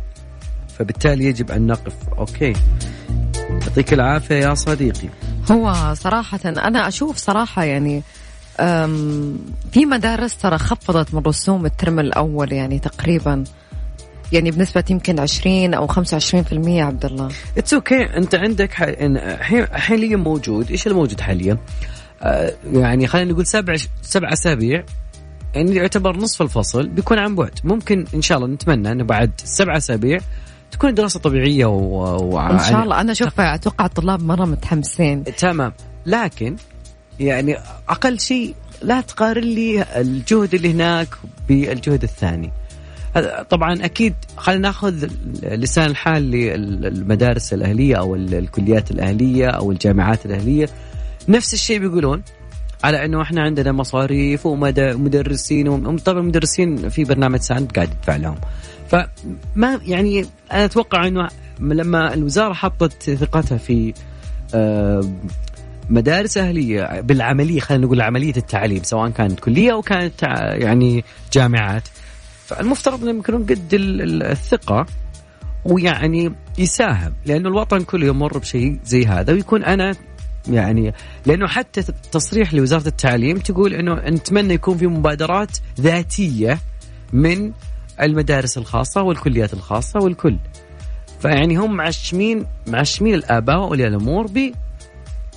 [0.79, 1.95] فبالتالي يجب أن نقف.
[2.19, 2.53] okay.
[3.51, 5.09] يعطيك العافية يا صديقي.
[5.51, 8.03] هو صراحة أنا أشوف صراحة يعني
[9.73, 13.45] في مدارس ترى خفضت من رسوم ال term الأول يعني تقريبا.
[14.33, 17.29] يعني بنسبة يمكن 20 أو 25% يا عبد الله.
[17.59, 20.71] it's okay أنت عندك ح- إن- حين- حاليا موجود.
[20.71, 21.59] إيش الموجود حاليا؟
[22.23, 24.85] آه يعني خلينا نقول سبع سبع أسابيع.
[25.55, 27.59] يعني يعتبر نصف الفصل بيكون عن بعد.
[27.65, 30.19] ممكن إن شاء الله نتمنى إنه بعد سبع أسابيع
[30.71, 32.41] تكون دراسة طبيعية و, و...
[32.41, 33.01] إن شاء الله.
[33.01, 35.25] أنا أشوف أتوقع الطلاب مرة متحمسين.
[35.25, 35.73] تمام.
[36.07, 36.57] لكن
[37.21, 37.57] يعني
[37.89, 41.09] أقل شيء لا تقارن لي الجهد اللي هناك
[41.49, 42.51] بالجهد الثاني.
[43.51, 45.09] طبعا أكيد خلينا نأخذ
[45.43, 50.69] لسان الحال للمدارس الأهلية أو ال- الكليات الأهلية أو الجامعات الأهلية.
[51.29, 52.23] نفس الشيء بيقولون
[52.85, 58.37] على إنه إحنا عندنا مصاريف ومدرسين وم- طبعا المدرسين في برنامج ساند قاعد يدفع لهم.
[58.89, 61.29] فما يعني أنا أتوقع إنه
[61.61, 63.95] لما الوزارة حطت ثقتها في
[64.55, 65.05] آه،
[65.91, 70.23] مدارس أهلية بالعملية خلينا نقول عملية التعليم سواء كانت كلية أو كانت
[70.53, 71.89] يعني جامعات.
[72.47, 74.87] فالمفترض إنهم يكونون قد ال- ال- الثقة
[75.65, 79.33] ويعني يساهم لأنه الوطن كله يمر بشيء زي هذا.
[79.33, 79.95] ويكون أنا
[80.49, 80.95] يعني
[81.27, 86.59] لأنه حتى تصريح لوزارة التعليم تقول إنه نتمنى يكون في مبادرات ذاتية
[87.13, 87.53] من
[88.03, 90.37] المدارس الخاصة والكليات الخاصة والكل.
[91.21, 94.27] فيعني هم معشمين معشمين الآباء واولياء الأمور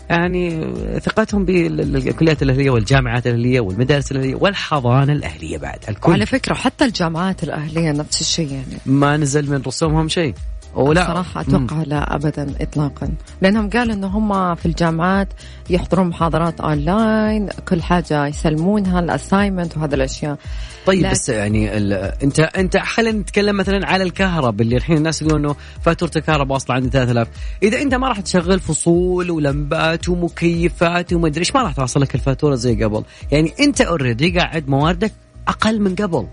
[0.09, 6.09] يعني ثقتهم بالكليات الأهلية والجامعات الأهلية والمدارس الأهلية والحضانة الأهلية بعد الكل.
[6.09, 8.77] وعلى فكرة حتى الجامعات الأهلية نفس الشيء يعني.
[8.85, 10.33] ما نزل من رسومهم شيء.
[10.75, 13.09] ولا صراحة أتوقع لا أبدا إطلاقا.
[13.41, 15.27] لأنهم قالوا أنه هم في الجامعات
[15.69, 20.37] يحضرون محاضرات أونلاين كل حاجة يسلمونها الأسايمنت وهذه الأشياء.
[20.85, 21.09] طيب.
[21.11, 25.55] بس يعني ال- انت أنت خلينا نتكلم مثلا على الكهرباء اللي الحين الناس يقولون إنه
[25.81, 27.27] فاتورة الكهرباء واصلة عندي 3000
[27.63, 32.15] إذا أنت ما راح تشغل فصول ولمبات ومكيفات وما أدري إيش ما راح توصل لك
[32.15, 33.03] الفاتورة زي قبل.
[33.31, 35.11] يعني أنت اوريدي قاعد مواردك
[35.47, 36.27] أقل من قبل.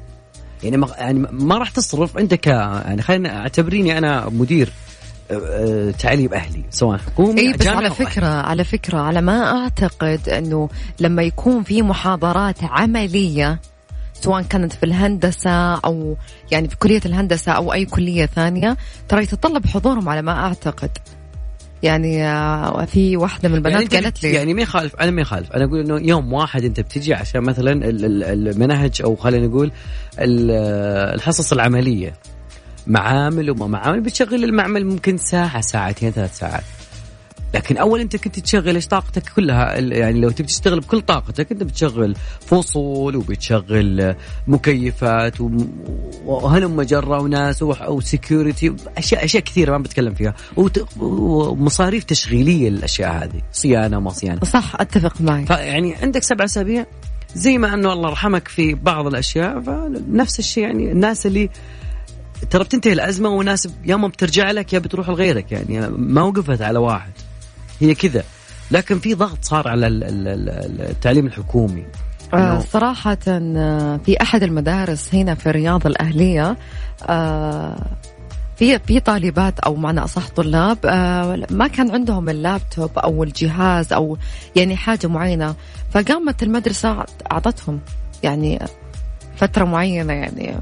[0.62, 4.72] يعني ما يعني ما راح تصرف انت ك يعني خلينا اعتبريني أنا مدير
[5.30, 8.06] آه، آه، تعليم أهلي سواء حكومي اي بس على أو أهلي.
[8.06, 10.68] فكرة على فكرة على ما أعتقد إنه
[11.00, 13.60] لما يكون في محاضرات عملية
[14.14, 16.16] سواء كانت في الهندسة أو
[16.50, 18.76] يعني في كلية الهندسة أو أي كلية ثانية
[19.08, 20.90] ترى يتطلب حضورهم على ما أعتقد
[21.82, 25.52] يعني آه، في واحدة من البنات أنت قالت لي يعني ما يخالف أنا ما يخالف.
[25.52, 29.72] أنا أقول إنه يوم واحد أنت بتجي عشان مثلا ال- ال- المناهج أو خلينا نقول
[30.18, 30.50] ال-
[31.14, 32.14] الحصص العملية.
[32.86, 36.64] معامل وما معامل بتشغل المعمل ممكن ساعة ساعتين ثلاث ساعات.
[37.54, 41.62] لكن أول أنت كنت تشغل إيش طاقتك كلها؟ يعني لو تبي تشتغل بكل طاقتك أنت
[41.62, 44.14] بتشغل فصول وبتشغل
[44.46, 45.34] مكيفات
[46.24, 50.34] وهلم مجرة وناس وسكيورتي اشياء أشياء كثيرة ما بتكلم فيها.
[51.00, 53.42] ومصاريف تشغيلية للاشياء هذه.
[53.52, 54.44] صيانة وما صيانة.
[54.44, 55.46] صح أتفق معك.
[55.46, 56.86] فيعني عندك سبع أسابيع.
[57.34, 61.50] زي ما أنه الله يرحمك في بعض الأشياء فنفس الشيء يعني الناس اللي
[62.50, 66.78] ترى بتنتهي الأزمة وناس يا ما بترجع لك يا بتروح لغيرك يعني ما وقفت على
[66.78, 67.12] واحد.
[67.80, 68.24] هي كذا.
[68.70, 71.84] لكن في ضغط صار على ال- ال- ال- التعليم الحكومي.
[72.34, 76.56] آه، صراحة آه، في أحد المدارس هنا في الرياض الأهلية
[77.08, 77.76] آه،
[78.56, 80.78] في في طالبات أو معنى أصح طلاب
[81.50, 84.18] ما كان عندهم اللابتوب أو الجهاز أو
[84.56, 85.54] يعني حاجة معينة
[85.90, 87.80] فقامت المدرسة أعطتهم
[88.22, 88.58] يعني
[89.36, 90.56] فترة معينة يعني.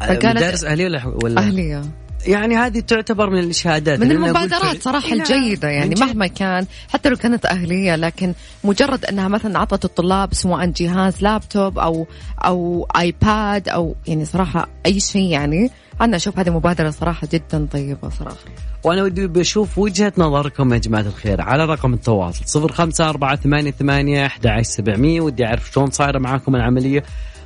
[0.00, 1.82] فقالت- مدارس أهلية ولا ولا؟ أهلية.
[2.26, 5.94] يعني هذه تعتبر من الإشهادات من المبادرات نعم، الجيدة يعني.
[5.94, 11.78] مهما كان حتى لو كانت أهلية لكن مجرد أنها مثلا أعطت الطلاب سواء جهاز لابتوب
[11.78, 12.06] أو
[12.44, 15.70] أو آيباد أو يعني صراحة أي شيء يعني
[16.00, 18.36] أنا أشوف هذه مبادرة صراحة جدا طيبة صراحة
[18.84, 23.70] وأنا ودي بشوف وجهة نظركم يا جماعة الخير على رقم التواصل صفر خمسة أربعة ثمانية
[23.70, 27.02] ثمانية أحد عشر سبعمية ودي أعرف شلون صايرة معاكم العملية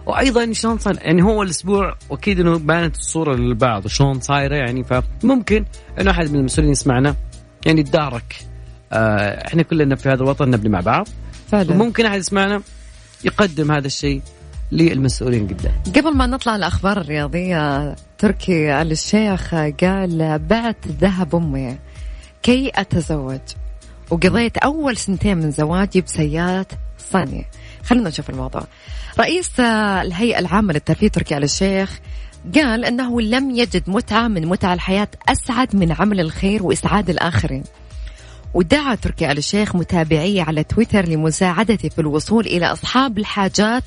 [0.06, 5.64] وأيضا شلون صار يعني هو الأسبوع وأكيد إنه بانت الصورة للبعض شلون صايرة يعني فممكن
[6.00, 7.16] إنه أحد من المسؤولين يسمعنا
[7.66, 8.36] يعني يتدارك
[8.92, 11.08] آه إحنا كلنا في هذا الوطن نبني مع بعض
[11.48, 11.72] فعلا.
[11.74, 12.62] وممكن أحد يسمعنا
[13.24, 14.22] يقدم هذا الشيء
[14.72, 15.72] للمسؤولين قدام.
[15.96, 21.78] قبل ما نطلع الأخبار الرياضية تركي آل الشيخ قال بعت ذهب أمي
[22.42, 23.40] كي أتزوج؟
[24.10, 26.66] وقضيت أول سنتين من زواجي بسيارة
[26.98, 27.46] صني.
[27.84, 28.62] خلينا نشوف الموضوع.
[29.18, 31.98] رئيس الهيئة العامة للترفيه تركي آل الشيخ
[32.54, 37.64] قال أنه لم يجد متعة من متع الحياة أسعد من عمل الخير وإسعاد الآخرين.
[38.54, 43.82] ودعا تركي آل الشيخ متابعيه على تويتر لمساعدته في الوصول إلى أصحاب الحاجات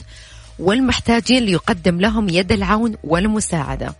[0.59, 3.95] والمحتاجين ليقدم لهم يد العون والمساعدة.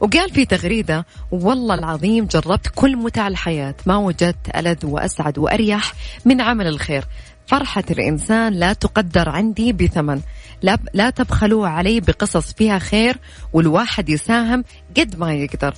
[0.00, 5.92] وقال في تغريدة والله العظيم جربت كل متع الحياة ما وجدت ألذ وأسعد وأريح
[6.24, 7.04] من عمل الخير.
[7.50, 10.20] فرحة الإنسان لا تقدر عندي بثمن.
[10.62, 13.18] لا, لا تبخلوا علي بقصص فيها خير
[13.52, 14.64] والواحد يساهم
[14.96, 15.74] قد ما يقدر.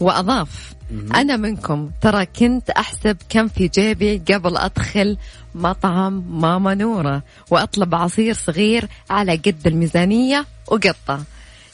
[0.00, 0.74] وأضاف
[1.14, 1.90] أنا منكم.
[2.00, 5.18] ترى كنت أحسب كم في جيبي قبل أدخل
[5.54, 11.22] مطعم ماما نورة وأطلب عصير صغير على قد الميزانية وقطة.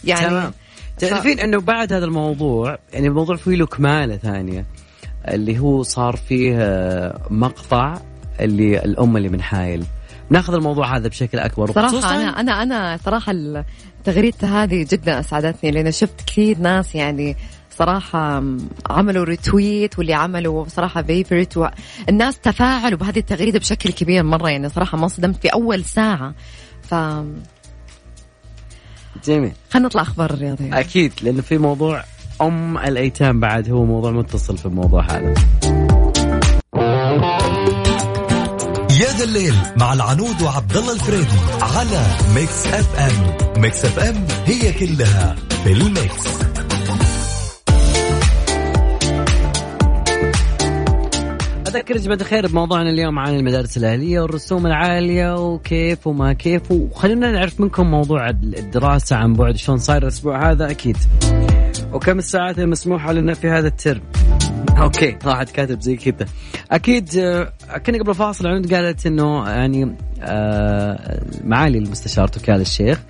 [0.05, 0.53] يعني تمام
[0.99, 4.67] تعرفين إنه بعد هذا الموضوع يعني الموضوع فيه له كماله ثانية
[5.29, 7.99] اللي هو صار فيه آه، مقطع
[8.41, 9.85] اللي الأم اللي من حايل
[10.31, 15.71] ناخذ الموضوع هذا بشكل أكبر صراحة وخصوصاً- أنا أنا أنا صراحة التغريدة هذه جدا أسعدتني
[15.71, 17.37] لأن شفت كثير ناس يعني
[17.79, 18.43] صراحة
[18.91, 21.71] عملوا ريتويت واللي عملوا صراحة فيفرت
[22.09, 26.35] الناس تفاعلوا بهذه التغريدة بشكل كبير مرة يعني صراحة ما انصدمت في أول ساعة.
[26.83, 26.95] ف
[29.25, 29.53] جميل.
[29.71, 30.79] خلينا نطلع أخبار الرياضية.
[30.81, 32.05] أكيد لأنه في موضوع
[32.43, 35.35] أم الأيتام بعد هو موضوع متصل في الموضوع هذا.
[39.19, 43.61] يا ذا الليل مع العنود وعبد الله الفريدي على Mix FM.
[43.63, 46.29] Mix FM هي كلها في ال mix.
[51.67, 56.71] أذكر يا جماعة الخير بموضوعنا اليوم عن المدارس الأهلية والرسوم العالية وكيف وما كيف.
[56.71, 60.97] وخلينا نعرف منكم موضوع الدراسة عن بعد شلون صاير الأسبوع هذا أكيد.
[61.93, 64.03] وكم الساعات المسموحة لنا في هذا ال term.
[64.83, 65.19] okay.
[65.27, 66.27] واحد كاتب زي كذا.
[66.71, 67.53] أكيد آه،
[67.87, 73.01] كنا قبل فاصل عند قالت إنه يعني آه، معالي المستشار تركي آل الشيخ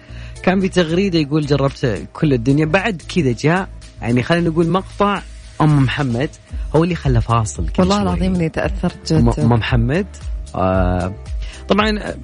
[0.42, 2.64] كان في تغريدة يقول جربت كل الدنيا.
[2.64, 3.68] بعد كذا جاء
[4.02, 5.22] يعني خلينا نقول مقطع
[5.60, 6.30] أم محمد
[6.76, 8.02] هو اللي خلى فاصل كل والله.
[8.02, 9.42] العظيم إني تأثرت ام جدا.
[9.42, 10.06] أم محمد
[10.54, 11.12] آه
[11.68, 12.14] طبعا آه،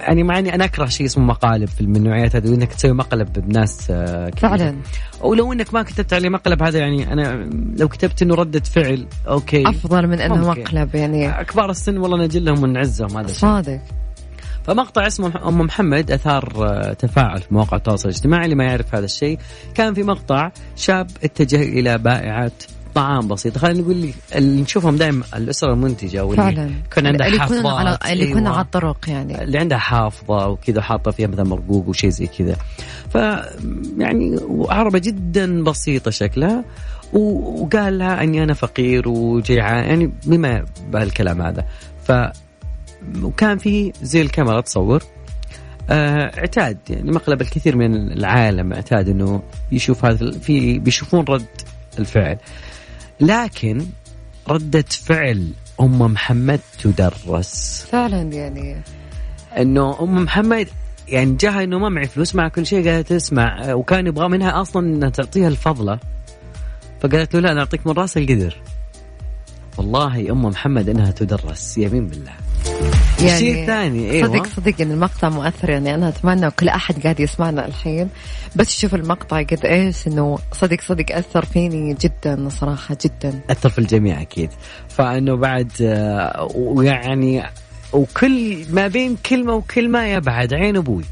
[0.00, 3.90] يعني مع إني أنا أكره شيء اسمه مقالب في النوعيات هذه انك تسوي مقلب بناس
[3.90, 4.50] آه كثير.
[4.50, 4.76] فعلا.
[5.20, 9.68] ولو إنك ما كتبت عليه مقلب هذا يعني أنا لو كتبت إنه ردة فعل أوكي.
[9.68, 10.60] أفضل من ممكن.
[10.60, 11.44] مقلب يعني.
[11.44, 13.80] كبار السن والله نجلهم ونعزهم هذا صادق.
[14.64, 19.04] فمقطع اسمه أم محمد آثار آه، تفاعل في مواقع التواصل الاجتماعي اللي ما يعرف هذا
[19.04, 19.38] الشيء.
[19.74, 22.52] كان في مقطع شاب اتجه إلى بائعه
[22.94, 23.58] طعام بسيط.
[23.58, 26.70] خلينا نقول لي اللي نشوفهم دائما الأسرة المنتجة واللي فعلا.
[26.90, 27.66] كان عندها اللي حافظات.
[27.66, 28.52] على اللي يكون أيوة.
[28.52, 29.42] على الطرق يعني.
[29.42, 32.56] اللي عندها حافظة وكذا حاطه فيها مثلا مرقوق وشيء زي كذا.
[33.10, 33.14] ف
[33.98, 36.64] يعني عربة جدا بسيطة شكلها.
[37.12, 41.64] وقال لها إني أنا فقير وجيعان يعني بما بهالكلام هذا.
[42.04, 42.12] ف
[43.22, 45.02] وكان في زي الكاميرا تصور.
[45.90, 51.46] آه اعتاد يعني مقلب الكثير من العالم اعتاد إنه يشوف هذا في بيشوفون رد
[51.98, 52.38] الفعل.
[53.20, 53.86] لكن
[54.48, 55.48] ردة فعل
[55.80, 57.84] أم محمد تدرس.
[57.90, 58.82] فعلا يعني.
[59.58, 60.68] إنه أم محمد
[61.08, 64.86] يعني جاها إنه ما معي فلوس مع كل شيء قالت اسمع وكان يبغى منها أصلا
[64.86, 65.98] إنها تعطيها الفضلة.
[67.00, 68.56] فقالت له لا أنا اعطيك من رأس القدر.
[69.78, 72.32] والله أم محمد إنها تدرس يمين بالله.
[73.18, 77.66] شيء ثاني أيوه صدق صدق إن المقطع مؤثر يعني أنا أتمنى كل أحد قاعد يسمعنا
[77.66, 78.08] الحين.
[78.56, 83.40] بس يشوف المقطع قد إيش إنه صدق صدق أثر فيني جدا صراحة جدا.
[83.50, 84.50] أثر في الجميع أكيد.
[84.88, 87.42] فإنه بعد آه، ويعني
[87.92, 91.04] وكل ما بين كلمة وكلمه يبعد عين أبوي.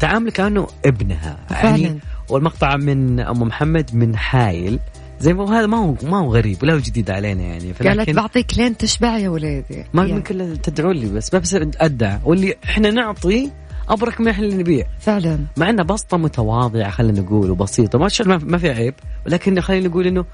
[0.00, 1.76] تعامل كأنه ابنها فعلاً.
[1.76, 1.98] يعني
[2.28, 4.78] والمقطع من أم محمد من حايل.
[5.24, 7.72] زي ما هو هذا ما هو ما هو غريب ولا هو جديد علينا يعني.
[7.72, 10.16] قالت بعطيك لين تشبع يا وليدي ما يعني.
[10.16, 12.18] يمكن تدعون لي بس ما بس أدعى.
[12.24, 13.50] واللي إحنا نعطي
[13.88, 14.86] أبرك من إحنا اللي نبيع.
[15.00, 15.38] فعلا.
[15.56, 17.98] مع إنه بسطة متواضعة خلينا نقول وبسيطة.
[17.98, 18.94] ما ما في عيب.
[19.26, 20.24] ولكن خلينا نقول إنه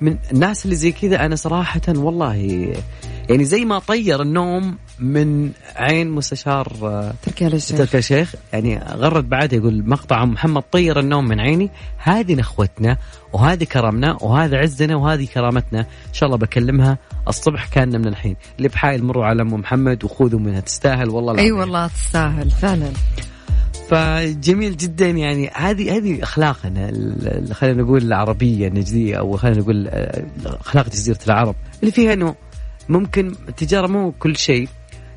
[0.00, 2.72] من الناس اللي زي كذا أنا صراحة والله
[3.28, 7.78] يعني زي ما طير النوم من عين مستشار آه، تركي آل الشيخ.
[7.78, 8.34] تركي الشيخ.
[8.52, 11.70] يعني غرد بعد يقول مقطع محمد طير النوم من عيني.
[11.98, 12.96] هذه نخوتنا
[13.32, 15.80] وهذه كرمنا وهذا عزنا وهذه كرامتنا.
[15.80, 16.98] إن شاء الله بكلمها
[17.28, 18.36] الصبح كان من الحين.
[18.58, 20.60] اللي بحايل مروا على أم محمد وخذوا منها.
[20.60, 21.58] تستاهل والله أي العظيم.
[21.58, 22.90] والله تستاهل فعلا.
[23.88, 25.50] فجميل جدا يعني.
[25.54, 26.92] هذه هذه أخلاقنا
[27.52, 31.54] خلينا نقول العربية النجدية أو خلينا نقول آه، أخلاق جزيرة العرب.
[31.82, 32.34] اللي فيها إنه
[32.88, 34.68] ممكن التجاره مو كل شيء.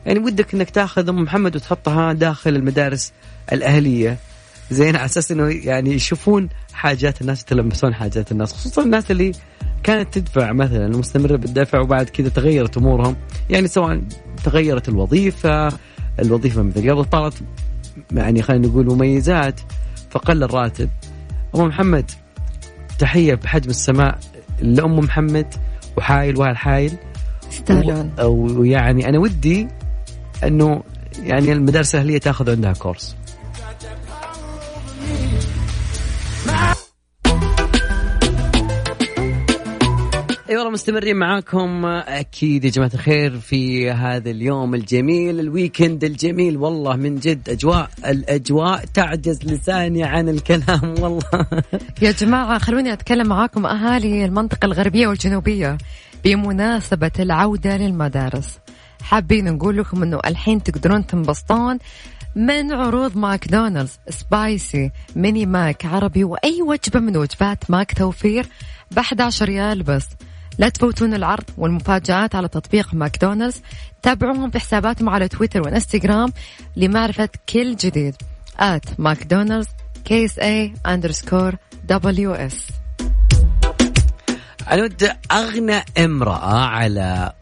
[0.05, 3.11] يعني ودك إنك تاخذ أم محمد وتحطها داخل المدارس
[3.51, 4.17] الأهلية.
[4.72, 9.32] زين على أساس إنه يعني يشوفون حاجات الناس يتلمسون حاجات الناس خصوصا الناس اللي
[9.84, 13.15] كانت تدفع مثلا ومستمره بالدفع وبعد كذا تغيرت أمورهم.
[13.49, 14.01] يعني سواء
[14.43, 15.69] تغيرت الوظيفة
[16.19, 17.34] الوظيفة مثل قبل طارت
[18.11, 19.59] يعني خلينا نقول مميزات
[20.09, 20.89] فقل الراتب.
[21.55, 22.11] ام محمد
[22.99, 24.19] تحية بحجم السماء
[24.61, 25.53] لأم محمد
[25.97, 26.97] وحايل والحايل
[27.51, 28.11] يستاهلون
[28.57, 29.67] ويعني أنا ودي
[30.43, 30.83] إنه
[31.23, 33.15] يعني المدارس الأهلية تأخذ عندها كورس.
[40.49, 41.85] أي والله مستمرين معاكم.
[41.85, 46.57] أكيد يا جماعة الخير في هذا اليوم الجميل ال weekend الجميل.
[46.57, 50.95] والله من جد اجواء الأجواء تعجز لساني عن الكلام.
[50.99, 51.21] والله.
[52.01, 53.65] يا جماعة خلوني أتكلم معاكم.
[53.65, 55.77] أهالي المنطقة الغربية والجنوبية.
[56.24, 58.59] بمناسبة العودة للمدارس
[59.01, 61.80] حابين نقول لكم أنه الحين تقدرون تنبسطون
[62.36, 68.47] من عروض ماكدونالدز spicy mini ماك عربي وأي وجبة من وجبات ماك توفير
[68.91, 70.07] ب 11 ريال بس.
[70.57, 73.61] لا تفوتون العرض والمفاجآت على تطبيق ماكدونالدز.
[74.01, 76.34] تابعوهم في حساباتهم على تويتر وإنستغرام
[76.76, 78.15] لمعرفة كل جديد.
[78.59, 79.67] at McDonald's
[80.05, 82.80] KSA underscore WS
[84.72, 87.34] أنا ودي أغنى امرأة على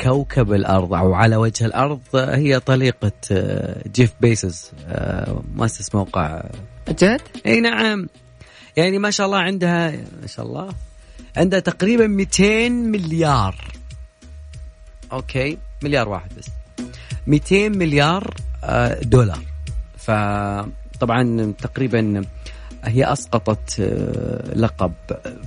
[0.00, 6.42] كوكب الأرض أو على وجه الأرض هي طليقة آه، جيف بيسوس آه، مؤسس موقع.
[6.88, 8.08] جد؟ إي نعم.
[8.76, 10.68] يعني ما شاء الله عندها ما شاء الله
[11.36, 13.54] عندها تقريبا 200 مليار.
[15.12, 16.46] أوكي مليار واحد بس.
[17.26, 18.34] 200 مليار
[18.64, 19.42] آه، دولار.
[19.98, 22.24] فطبعا تقريبا
[22.84, 24.92] هي أسقطت آه، لقب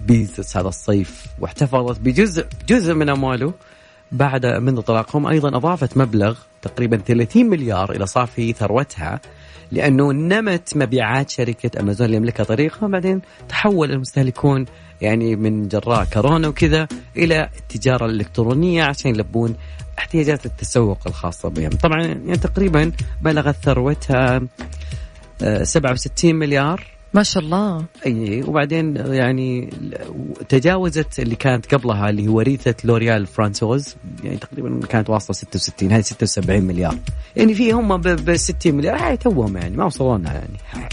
[0.07, 3.53] بيزوس هذا الصيف واحتفظت بجزء جزء من أمواله
[4.11, 9.19] بعد منذ طلاقهم أيضا أضافت مبلغ تقريبا 30 مليار إلى صافي ثروتها
[9.71, 12.87] لأنه نمت مبيعات شركة أمازون اللي يملكها طريقها.
[12.87, 14.65] بعدين تحول المستهلكون
[15.01, 19.55] يعني من جراء كورونا وكذا إلى التجارة الإلكترونية عشان يلبون
[19.99, 21.69] احتياجات التسوق الخاصة بهم.
[21.69, 24.41] طبعا يعني تقريبا بلغت ثروتها
[25.41, 27.85] آه، 67 مليار ما شاء الله.
[28.05, 29.69] إي وبعدين يعني
[30.49, 36.01] تجاوزت اللي كانت قبلها اللي هي وريثه لوريال فرانسوز يعني تقريبا كانت واصلة 66 هذه
[36.01, 36.97] 76 مليار.
[37.35, 40.87] يعني في هم ب 60 مليار هاي توهم يعني ما وصلوا لنا يعني.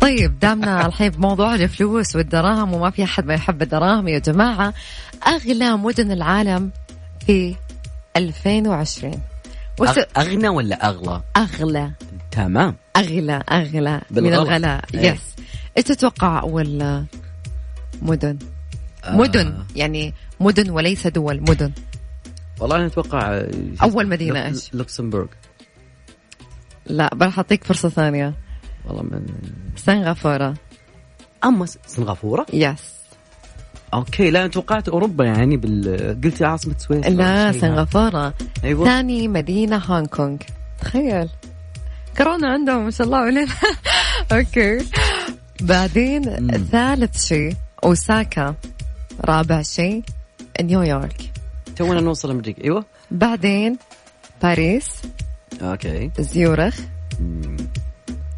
[0.00, 4.74] طيب دامنا الحين بموضوع الفلوس والدراهم وما في أحد ما يحب الدراهم يا جماعة
[5.26, 6.70] اغلى مدن العالم
[7.26, 7.54] في
[8.16, 9.14] 2020
[9.80, 9.98] وس...
[10.16, 11.90] أغنى ولا أغلى؟ أغلى.
[12.36, 14.48] تمام أغلى أغلى من بالغلط.
[14.48, 14.84] الغلاء.
[14.94, 15.10] إيه.
[15.12, 15.20] يس
[15.76, 17.04] إيش تتوقع أول
[18.02, 18.38] مدن؟
[19.04, 19.16] آه.
[19.16, 21.72] مدن يعني مدن وليس دول مدن.
[22.60, 23.50] والله أنا أتوقع آه،
[23.82, 25.26] أول مدينة لوك- إيش؟ لوكسمبورغ.
[26.86, 28.34] لا بروح اعطيك فرصة ثانية.
[28.86, 29.26] والله من
[29.76, 30.54] سنغافورة.
[31.44, 32.96] أما سنغافورة؟ yes
[33.94, 38.34] okay لا أنا توقعت أوروبا يعني بال قلت عاصمة سويسرا لا سنغافورة.
[38.64, 38.84] أيوه.
[38.84, 40.36] ثاني مدينة هونغ كونغ.
[40.80, 41.28] تخيل.
[42.18, 43.48] كورونا عندهم ما شاء الله ولين
[44.32, 44.78] okay.
[45.60, 46.50] بعدين مم.
[46.72, 48.54] ثالث شيء أوساكا.
[49.24, 50.02] رابع شيء
[50.60, 51.32] نيويورك.
[51.76, 52.64] تونا نوصل أمريكا.
[52.64, 52.84] أيوه.
[53.10, 53.78] بعدين
[54.42, 54.86] باريس.
[55.62, 56.10] okay.
[56.18, 56.76] زيورخ.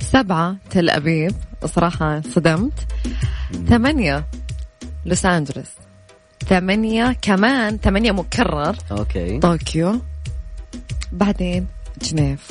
[0.00, 1.34] سبعة تل أبيب.
[1.64, 2.72] صراحة صدمت.
[3.68, 4.24] ثمانية
[5.04, 5.70] لوس أنجلوس.
[6.48, 8.76] ثمانية كمان ثمانية مكرر.
[8.90, 9.38] okay.
[9.38, 10.00] طوكيو.
[11.12, 11.66] بعدين
[12.02, 12.50] جنيف.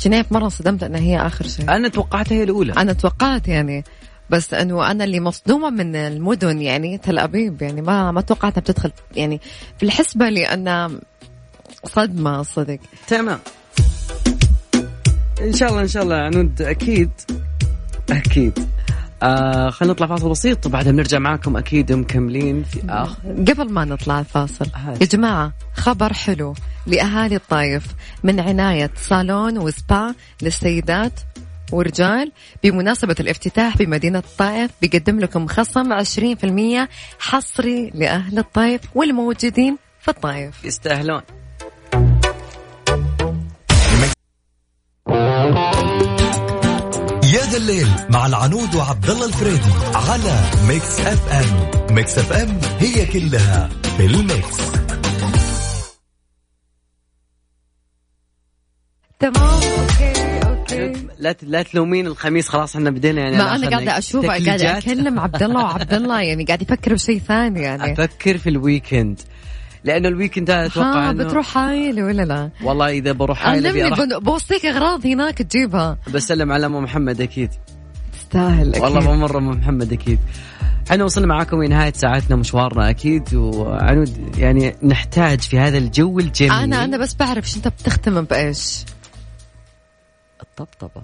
[0.00, 1.70] جنيف مرة صدمت انها هي آخر شيء.
[1.70, 2.72] أنا توقعتها هي الأولى.
[2.72, 3.84] أنا توقعت يعني
[4.30, 8.92] بس إنه أنا اللي مصدومة من المدن يعني تل أبيب يعني ما ما توقعتها بتدخل
[9.16, 9.40] يعني.
[9.78, 10.98] في الحسبة لأن
[11.84, 12.78] صدمة صدق.
[13.08, 13.38] تمام.
[15.40, 17.10] إن شاء الله إن شاء الله عنود أكيد
[18.10, 18.68] أكيد.
[19.22, 20.66] آه خلينا نطلع فاصل بسيط.
[20.66, 24.94] وبعدها بنرجع معاكم أكيد مكملين في اخر قبل ما نطلع الفاصل هاي.
[25.00, 26.54] يا جماعة خبر حلو
[26.86, 27.86] لأهالي الطايف
[28.24, 31.20] من عناية صالون وسبا للسيدات
[31.72, 35.92] ورجال بمناسبة الافتتاح بمدينة الطائف بيقدم لكم خصم
[36.84, 36.88] 20%
[37.18, 41.22] حصري لأهل الطائف والموجودين في الطائف يستاهلون.
[47.56, 53.68] الليل مع العنود وعبد الله الفريدي على ميكس اف ام ميكس اف ام هي كلها
[53.96, 54.56] في ال mix.
[59.18, 61.06] تمام أوكي أوكي.
[61.18, 63.36] لا لا تلومين الخميس خلاص إحنا بدينا يعني.
[63.36, 64.88] ما أنا أنا أخذنا قاعدة أشوف قاعدة تكليجات.
[64.88, 67.92] أكلم عبد الله وعبد الله يعني قاعد يفكر بشيء ثاني يعني.
[67.92, 69.20] أفكر في ال weekend
[69.86, 74.18] لأنه ال weekend هذا أتوقع ها إنه بتروح حايل ولا لا؟ والله إذا بروح بن-
[74.18, 75.98] بوصيك أغراض هناك تجيبها.
[76.14, 77.50] بسلم على أم محمد أكيد.
[78.12, 78.82] تستاهل أكيد.
[78.82, 80.18] والله بمر أم محمد أكيد.
[80.90, 86.52] إحنا وصلنا معاكم لنهاية ساعتنا مشوارنا أكيد وعنود يعني نحتاج في هذا الجو الجميل.
[86.52, 88.84] أنا أنا بس بعرف أنت بتختم بإيش.
[90.42, 91.02] الطبطبة.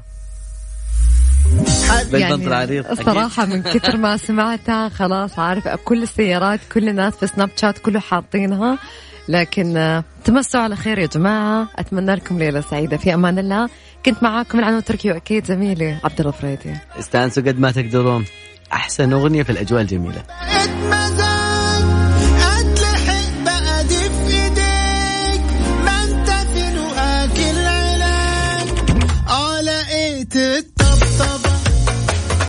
[2.11, 2.91] بالبنط العريض.
[2.91, 8.01] الصراحة من كثر ما سمعتها خلاص عارف كل السيارات كل الناس في سناب شات كله
[8.01, 8.79] حاطينها.
[9.29, 11.69] لكن آه، تمسوا على خير يا جماعة.
[11.77, 12.97] أتمنى لكم ليلة سعيدة.
[12.97, 13.69] في أمان الله.
[14.07, 16.75] كنت معاكم من عنو تركي وأكيد زميلي عبد الله فريدي.
[16.99, 18.25] استانسوا قد ما تقدرون.
[18.73, 20.23] أحسن أغنية في الأجواء الجميلة.